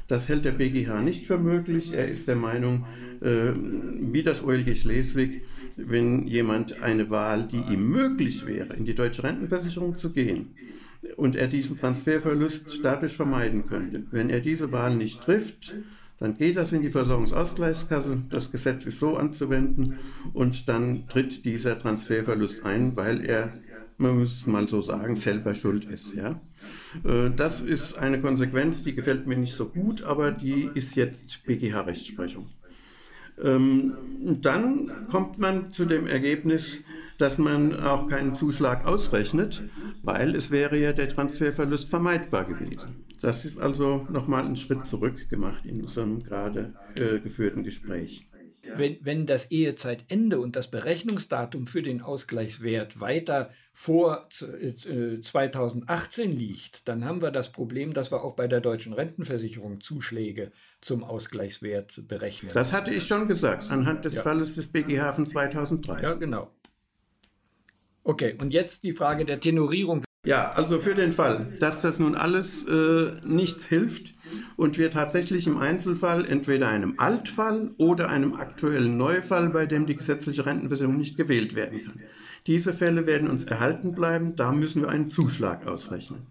Das 0.08 0.28
hält 0.28 0.46
der 0.46 0.52
BGH 0.52 1.02
nicht 1.02 1.26
für 1.26 1.38
möglich. 1.38 1.92
Er 1.92 2.08
ist 2.08 2.26
der 2.26 2.36
Meinung, 2.36 2.86
äh, 3.20 3.52
wie 4.00 4.22
das 4.22 4.42
OLG 4.42 4.74
Schleswig, 4.74 5.42
wenn 5.76 6.26
jemand 6.26 6.82
eine 6.82 7.10
Wahl, 7.10 7.46
die 7.46 7.60
ihm 7.72 7.90
möglich 7.90 8.46
wäre, 8.46 8.74
in 8.74 8.86
die 8.86 8.94
deutsche 8.94 9.22
Rentenversicherung 9.22 9.96
zu 9.96 10.10
gehen, 10.10 10.48
und 11.16 11.36
er 11.36 11.48
diesen 11.48 11.76
Transferverlust 11.76 12.80
dadurch 12.82 13.14
vermeiden 13.14 13.66
könnte. 13.66 14.04
Wenn 14.10 14.30
er 14.30 14.40
diese 14.40 14.72
Wahl 14.72 14.94
nicht 14.94 15.22
trifft, 15.22 15.74
dann 16.18 16.34
geht 16.34 16.56
das 16.56 16.72
in 16.72 16.82
die 16.82 16.90
Versorgungsausgleichskasse. 16.90 18.24
Das 18.30 18.50
Gesetz 18.50 18.86
ist 18.86 18.98
so 18.98 19.16
anzuwenden 19.16 19.94
und 20.32 20.68
dann 20.68 21.06
tritt 21.08 21.44
dieser 21.44 21.78
Transferverlust 21.78 22.64
ein, 22.64 22.96
weil 22.96 23.24
er, 23.24 23.52
man 23.98 24.18
muss 24.18 24.36
es 24.36 24.46
mal 24.46 24.66
so 24.66 24.82
sagen, 24.82 25.14
selber 25.14 25.54
schuld 25.54 25.84
ist. 25.84 26.14
Ja? 26.14 26.40
Äh, 27.04 27.30
das 27.34 27.60
ist 27.60 27.96
eine 27.96 28.20
Konsequenz, 28.20 28.82
die 28.82 28.94
gefällt 28.94 29.26
mir 29.26 29.36
nicht 29.36 29.54
so 29.54 29.66
gut, 29.68 30.02
aber 30.02 30.32
die 30.32 30.68
ist 30.74 30.96
jetzt 30.96 31.44
BGH-Rechtsprechung. 31.44 32.46
Ähm, 33.42 33.94
dann 34.40 35.06
kommt 35.10 35.38
man 35.38 35.72
zu 35.72 35.84
dem 35.84 36.06
Ergebnis, 36.06 36.80
dass 37.18 37.38
man 37.38 37.78
auch 37.80 38.06
keinen 38.06 38.34
Zuschlag 38.34 38.86
ausrechnet, 38.86 39.62
weil 40.02 40.34
es 40.34 40.50
wäre 40.50 40.78
ja 40.78 40.92
der 40.92 41.08
Transferverlust 41.08 41.88
vermeidbar 41.88 42.44
gewesen. 42.44 43.04
Das 43.20 43.44
ist 43.44 43.58
also 43.58 44.06
nochmal 44.10 44.44
ein 44.44 44.56
Schritt 44.56 44.86
zurück 44.86 45.28
gemacht 45.28 45.66
in 45.66 45.82
unserem 45.82 46.22
gerade 46.22 46.74
äh, 46.94 47.18
geführten 47.18 47.64
Gespräch. 47.64 48.24
Wenn, 48.76 48.98
wenn 49.00 49.26
das 49.26 49.50
Ehezeitende 49.50 50.40
und 50.40 50.54
das 50.54 50.70
Berechnungsdatum 50.70 51.66
für 51.66 51.82
den 51.82 52.02
Ausgleichswert 52.02 53.00
weiter 53.00 53.50
vor 53.72 54.28
2018 54.30 56.30
äh, 56.30 56.32
liegt, 56.32 56.86
dann 56.86 57.04
haben 57.04 57.22
wir 57.22 57.30
das 57.30 57.50
Problem, 57.50 57.94
dass 57.94 58.12
wir 58.12 58.22
auch 58.22 58.36
bei 58.36 58.46
der 58.46 58.60
deutschen 58.60 58.92
Rentenversicherung 58.92 59.80
Zuschläge 59.80 60.52
zum 60.80 61.04
Ausgleichswert 61.04 62.06
berechnen. 62.06 62.52
Das 62.54 62.72
hatte 62.72 62.92
ich 62.92 63.06
schon 63.06 63.28
gesagt, 63.28 63.70
anhand 63.70 64.04
des 64.04 64.14
ja. 64.14 64.22
Falles 64.22 64.54
des 64.54 64.68
BGH 64.68 65.12
von 65.12 65.26
2003. 65.26 66.02
Ja, 66.02 66.14
genau. 66.14 66.50
Okay, 68.04 68.36
und 68.40 68.52
jetzt 68.54 68.84
die 68.84 68.92
Frage 68.92 69.24
der 69.24 69.40
Tenorierung. 69.40 70.02
Ja, 70.24 70.52
also 70.52 70.78
für 70.80 70.94
den 70.94 71.12
Fall, 71.12 71.52
dass 71.60 71.82
das 71.82 71.98
nun 71.98 72.14
alles 72.14 72.64
äh, 72.64 73.12
nichts 73.24 73.66
hilft 73.66 74.12
und 74.56 74.78
wir 74.78 74.90
tatsächlich 74.90 75.46
im 75.46 75.58
Einzelfall 75.58 76.24
entweder 76.24 76.68
einem 76.68 76.94
Altfall 76.98 77.72
oder 77.76 78.08
einem 78.08 78.34
aktuellen 78.34 78.96
Neufall, 78.96 79.50
bei 79.50 79.66
dem 79.66 79.86
die 79.86 79.94
gesetzliche 79.94 80.44
Rentenversicherung 80.44 80.96
nicht 80.96 81.16
gewählt 81.16 81.54
werden 81.54 81.84
kann. 81.84 82.00
Diese 82.46 82.72
Fälle 82.72 83.06
werden 83.06 83.28
uns 83.28 83.44
erhalten 83.44 83.94
bleiben, 83.94 84.36
da 84.36 84.52
müssen 84.52 84.82
wir 84.82 84.88
einen 84.88 85.10
Zuschlag 85.10 85.66
ausrechnen. 85.66 86.26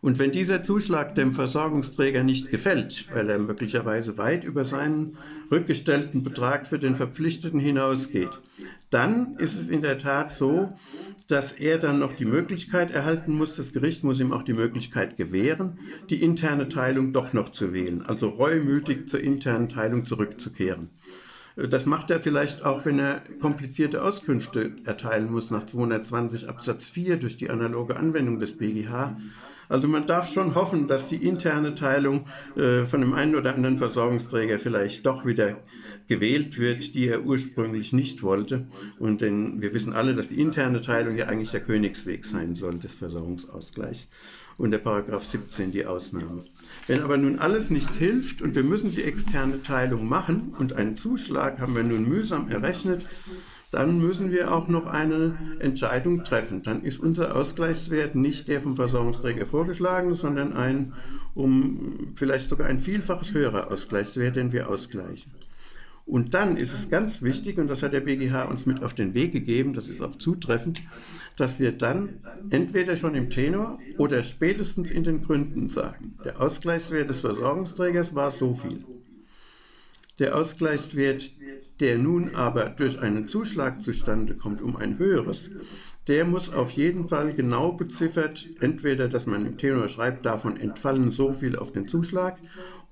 Und 0.00 0.18
wenn 0.18 0.30
dieser 0.30 0.62
Zuschlag 0.62 1.16
dem 1.16 1.32
Versorgungsträger 1.32 2.22
nicht 2.22 2.50
gefällt, 2.50 3.08
weil 3.12 3.28
er 3.28 3.38
möglicherweise 3.38 4.16
weit 4.16 4.44
über 4.44 4.64
seinen 4.64 5.16
rückgestellten 5.50 6.22
Betrag 6.22 6.66
für 6.68 6.78
den 6.78 6.94
Verpflichteten 6.94 7.58
hinausgeht, 7.58 8.30
dann 8.90 9.34
ist 9.38 9.58
es 9.58 9.68
in 9.68 9.82
der 9.82 9.98
Tat 9.98 10.32
so, 10.32 10.72
dass 11.26 11.52
er 11.52 11.78
dann 11.78 11.98
noch 11.98 12.14
die 12.14 12.24
Möglichkeit 12.24 12.90
erhalten 12.90 13.36
muss, 13.36 13.56
das 13.56 13.72
Gericht 13.72 14.02
muss 14.02 14.20
ihm 14.20 14.32
auch 14.32 14.44
die 14.44 14.54
Möglichkeit 14.54 15.16
gewähren, 15.16 15.78
die 16.08 16.22
interne 16.22 16.68
Teilung 16.68 17.12
doch 17.12 17.32
noch 17.32 17.50
zu 17.50 17.74
wählen, 17.74 18.02
also 18.02 18.28
reumütig 18.28 19.08
zur 19.08 19.20
internen 19.20 19.68
Teilung 19.68 20.06
zurückzukehren. 20.06 20.90
Das 21.56 21.86
macht 21.86 22.10
er 22.12 22.20
vielleicht 22.20 22.64
auch, 22.64 22.84
wenn 22.84 23.00
er 23.00 23.20
komplizierte 23.40 24.02
Auskünfte 24.04 24.76
erteilen 24.84 25.30
muss 25.30 25.50
nach 25.50 25.66
220 25.66 26.48
Absatz 26.48 26.86
4 26.86 27.16
durch 27.16 27.36
die 27.36 27.50
analoge 27.50 27.96
Anwendung 27.96 28.38
des 28.38 28.56
BGH. 28.56 29.16
Also 29.68 29.88
man 29.88 30.06
darf 30.06 30.32
schon 30.32 30.54
hoffen, 30.54 30.88
dass 30.88 31.08
die 31.08 31.16
interne 31.16 31.74
Teilung 31.74 32.26
äh, 32.56 32.86
von 32.86 33.00
dem 33.00 33.12
einen 33.12 33.34
oder 33.34 33.54
anderen 33.54 33.78
Versorgungsträger 33.78 34.58
vielleicht 34.58 35.04
doch 35.06 35.26
wieder 35.26 35.56
gewählt 36.06 36.58
wird, 36.58 36.94
die 36.94 37.08
er 37.08 37.24
ursprünglich 37.24 37.92
nicht 37.92 38.22
wollte. 38.22 38.66
Und 38.98 39.20
denn 39.20 39.60
wir 39.60 39.74
wissen 39.74 39.92
alle, 39.92 40.14
dass 40.14 40.30
die 40.30 40.40
interne 40.40 40.80
Teilung 40.80 41.16
ja 41.16 41.26
eigentlich 41.26 41.50
der 41.50 41.60
Königsweg 41.60 42.24
sein 42.24 42.54
soll 42.54 42.78
des 42.78 42.94
Versorgungsausgleichs 42.94 44.08
und 44.56 44.72
der 44.72 44.78
Paragraph 44.78 45.24
17 45.24 45.70
die 45.70 45.86
Ausnahme. 45.86 46.44
Wenn 46.86 47.02
aber 47.02 47.16
nun 47.16 47.38
alles 47.38 47.70
nichts 47.70 47.96
hilft 47.96 48.42
und 48.42 48.54
wir 48.54 48.64
müssen 48.64 48.90
die 48.90 49.04
externe 49.04 49.62
Teilung 49.62 50.08
machen 50.08 50.54
und 50.58 50.72
einen 50.72 50.96
Zuschlag 50.96 51.60
haben 51.60 51.76
wir 51.76 51.84
nun 51.84 52.08
mühsam 52.08 52.50
errechnet, 52.50 53.06
dann 53.70 54.00
müssen 54.00 54.30
wir 54.30 54.52
auch 54.52 54.68
noch 54.68 54.86
eine 54.86 55.36
Entscheidung 55.60 56.24
treffen. 56.24 56.62
Dann 56.62 56.82
ist 56.82 57.00
unser 57.00 57.36
Ausgleichswert 57.36 58.14
nicht 58.14 58.48
der 58.48 58.60
vom 58.60 58.76
Versorgungsträger 58.76 59.46
vorgeschlagene, 59.46 60.14
sondern 60.14 60.54
ein 60.54 60.94
um 61.34 62.14
vielleicht 62.16 62.48
sogar 62.48 62.66
ein 62.66 62.80
Vielfaches 62.80 63.32
höherer 63.32 63.70
Ausgleichswert, 63.70 64.34
den 64.34 64.52
wir 64.52 64.68
ausgleichen. 64.68 65.32
Und 66.04 66.32
dann 66.32 66.56
ist 66.56 66.72
es 66.72 66.88
ganz 66.88 67.22
wichtig, 67.22 67.58
und 67.58 67.68
das 67.68 67.82
hat 67.82 67.92
der 67.92 68.00
BGH 68.00 68.44
uns 68.44 68.64
mit 68.64 68.82
auf 68.82 68.94
den 68.94 69.12
Weg 69.12 69.32
gegeben, 69.32 69.74
das 69.74 69.88
ist 69.88 70.00
auch 70.00 70.16
zutreffend, 70.16 70.80
dass 71.36 71.60
wir 71.60 71.70
dann 71.70 72.20
entweder 72.48 72.96
schon 72.96 73.14
im 73.14 73.28
Tenor 73.28 73.78
oder 73.98 74.22
spätestens 74.22 74.90
in 74.90 75.04
den 75.04 75.22
Gründen 75.22 75.68
sagen, 75.68 76.18
der 76.24 76.40
Ausgleichswert 76.40 77.10
des 77.10 77.18
Versorgungsträgers 77.18 78.14
war 78.14 78.30
so 78.30 78.54
viel. 78.54 78.84
Der 80.18 80.34
Ausgleichswert, 80.34 81.30
der 81.80 81.98
nun 81.98 82.34
aber 82.34 82.70
durch 82.70 82.98
einen 82.98 83.26
Zuschlag 83.26 83.80
zustande 83.82 84.34
kommt, 84.34 84.62
um 84.62 84.76
ein 84.76 84.98
höheres, 84.98 85.50
der 86.06 86.24
muss 86.24 86.50
auf 86.50 86.70
jeden 86.70 87.08
Fall 87.08 87.34
genau 87.34 87.72
beziffert, 87.72 88.48
entweder, 88.60 89.08
dass 89.08 89.26
man 89.26 89.46
im 89.46 89.58
Tenor 89.58 89.88
schreibt, 89.88 90.24
davon 90.26 90.56
entfallen 90.56 91.10
so 91.10 91.32
viel 91.32 91.56
auf 91.56 91.72
den 91.72 91.86
Zuschlag, 91.86 92.38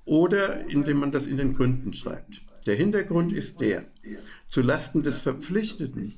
oder 0.05 0.69
indem 0.69 0.97
man 0.97 1.11
das 1.11 1.27
in 1.27 1.37
den 1.37 1.53
Gründen 1.53 1.93
schreibt. 1.93 2.41
Der 2.65 2.75
Hintergrund 2.75 3.33
ist 3.33 3.59
der, 3.59 3.85
zu 4.49 4.61
Lasten 4.61 5.03
des 5.03 5.17
Verpflichteten 5.17 6.15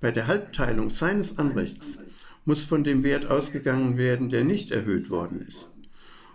bei 0.00 0.12
der 0.12 0.26
Halbteilung 0.26 0.90
seines 0.90 1.38
Anrechts 1.38 1.98
muss 2.44 2.62
von 2.62 2.84
dem 2.84 3.02
Wert 3.02 3.26
ausgegangen 3.26 3.98
werden, 3.98 4.30
der 4.30 4.44
nicht 4.44 4.70
erhöht 4.70 5.10
worden 5.10 5.44
ist. 5.46 5.68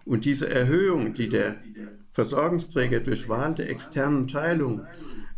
Und 0.06 0.26
diese 0.26 0.50
Erhöhung, 0.50 1.14
die 1.14 1.30
der 1.30 1.58
Versorgungsträger 2.14 3.00
durch 3.00 3.28
Wahl 3.28 3.56
der 3.56 3.70
externen 3.70 4.28
Teilung 4.28 4.82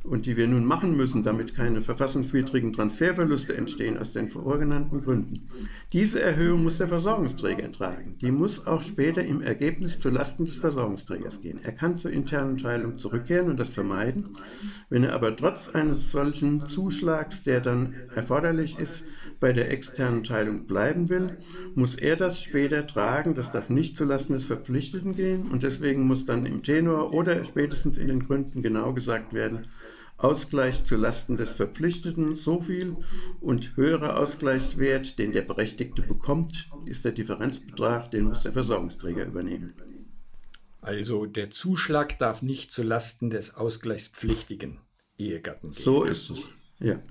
und 0.06 0.26
die 0.26 0.38
wir 0.38 0.48
nun 0.48 0.66
machen 0.66 0.96
müssen, 0.96 1.24
damit 1.24 1.56
keine 1.56 1.82
verfassungswidrigen 1.82 2.74
Transferverluste 2.74 3.56
entstehen 3.56 3.98
aus 3.98 4.14
den 4.14 4.30
vorgenannten 4.30 5.02
Gründen. 5.02 5.48
Diese 5.94 6.22
Erhöhung 6.22 6.64
muss 6.64 6.78
der 6.78 6.88
Versorgungsträger 6.88 7.72
tragen. 7.72 8.18
Die 8.22 8.32
muss 8.32 8.68
auch 8.68 8.84
später 8.84 9.24
im 9.24 9.42
Ergebnis 9.42 10.00
zulasten 10.00 10.46
des 10.46 10.58
Versorgungsträgers 10.58 11.42
gehen. 11.42 11.60
Er 11.64 11.72
kann 11.72 11.98
zur 11.98 12.12
internen 12.12 12.58
Teilung 12.58 12.98
zurückkehren 12.98 13.50
und 13.50 13.60
das 13.60 13.72
vermeiden. 13.72 14.36
Wenn 14.90 15.04
er 15.04 15.14
aber 15.14 15.36
trotz 15.36 15.70
eines 15.70 16.12
solchen 16.12 16.68
Zuschlags, 16.68 17.44
der 17.44 17.62
dann 17.62 17.96
erforderlich 18.14 18.78
ist, 18.78 19.04
bei 19.40 19.54
der 19.54 19.72
externen 19.72 20.24
Teilung 20.24 20.66
bleiben 20.66 21.10
will, 21.10 21.38
muss 21.76 21.96
er 21.96 22.16
das 22.16 22.42
später 22.42 22.88
tragen. 22.88 23.36
Das 23.36 23.52
darf 23.52 23.70
nicht 23.70 23.98
zulasten 23.98 24.36
des 24.36 24.46
Verpflichteten 24.46 25.16
gehen 25.16 25.50
und 25.52 25.64
deswegen 25.64 26.08
muss 26.08 26.26
dann 26.26 26.46
im 26.46 26.64
Tenor 26.64 27.14
oder 27.14 27.44
spätestens 27.44 27.98
in 27.98 28.08
den 28.08 28.26
Gründen 28.26 28.62
genau 28.62 28.94
gesagt 28.94 29.34
werden, 29.34 29.68
Ausgleich 30.18 30.86
zu 30.86 30.96
Lasten 30.96 31.36
des 31.36 31.52
Verpflichteten 31.54 32.38
so 32.38 32.62
viel 32.62 32.96
und 33.42 33.76
höherer 33.76 34.18
Ausgleichswert, 34.18 35.20
den 35.20 35.34
der 35.34 35.42
Berechtigte 35.42 36.02
bekommt, 36.02 36.70
ist 36.86 37.04
der 37.04 37.12
Differenzbetrag, 37.12 38.12
den 38.12 38.26
muss 38.26 38.44
der 38.44 38.54
Versorgungsträger 38.54 39.26
übernehmen. 39.26 39.74
Also 40.82 41.26
der 41.26 41.50
Zuschlag 41.50 42.18
darf 42.20 42.42
nicht 42.42 42.72
zu 42.72 42.84
Lasten 42.84 43.30
des 43.30 43.56
ausgleichspflichtigen 43.56 44.80
Ehegatten 45.18 45.72
gehen. 45.72 45.84
So 45.84 46.04
ist 46.04 46.30
es. 46.30 46.40
Ja. 46.80 47.02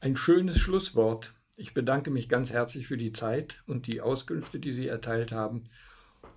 Ein 0.00 0.16
schönes 0.16 0.58
Schlusswort. 0.58 1.34
Ich 1.56 1.74
bedanke 1.74 2.10
mich 2.10 2.28
ganz 2.28 2.52
herzlich 2.52 2.86
für 2.86 2.96
die 2.96 3.12
Zeit 3.12 3.62
und 3.66 3.86
die 3.86 4.00
Auskünfte, 4.00 4.58
die 4.58 4.72
Sie 4.72 4.88
erteilt 4.88 5.32
haben. 5.32 5.64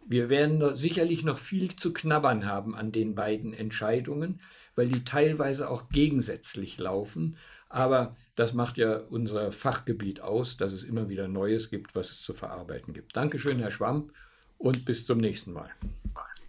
Wir 0.05 0.29
werden 0.29 0.75
sicherlich 0.75 1.23
noch 1.23 1.37
viel 1.37 1.75
zu 1.75 1.91
knabbern 1.91 2.45
haben 2.45 2.75
an 2.75 2.91
den 2.91 3.15
beiden 3.15 3.53
Entscheidungen 3.53 4.39
weil 4.77 4.87
die 4.87 5.03
teilweise 5.03 5.69
auch 5.69 5.89
gegensätzlich 5.89 6.77
laufen. 6.77 7.35
Aber 7.67 8.15
das 8.35 8.53
macht 8.53 8.77
ja 8.77 8.97
unser 9.09 9.51
Fachgebiet 9.51 10.21
aus, 10.21 10.55
dass 10.55 10.71
es 10.71 10.83
immer 10.83 11.09
wieder 11.09 11.27
Neues 11.27 11.69
gibt, 11.69 11.95
was 11.95 12.11
es 12.11 12.21
zu 12.21 12.33
verarbeiten 12.33 12.93
gibt. 12.93 13.17
Dankeschön, 13.17 13.59
Herr 13.59 13.71
Schwamp, 13.71 14.13
und 14.57 14.85
bis 14.85 15.05
zum 15.05 15.17
nächsten 15.17 15.51
Mal. 15.51 15.69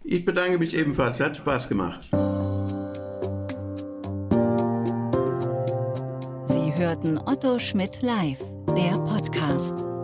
Ich 0.03 0.23
bedanke 0.23 0.59
mich 0.59 0.77
ebenfalls. 0.77 1.19
Hat 1.19 1.35
Spaß 1.35 1.67
gemacht. 1.67 2.09
Sie 6.45 6.73
hörten 6.75 7.17
Otto 7.17 7.59
Schmidt 7.59 8.01
live, 8.01 8.39
der 8.75 8.97
Podcast. 8.99 9.98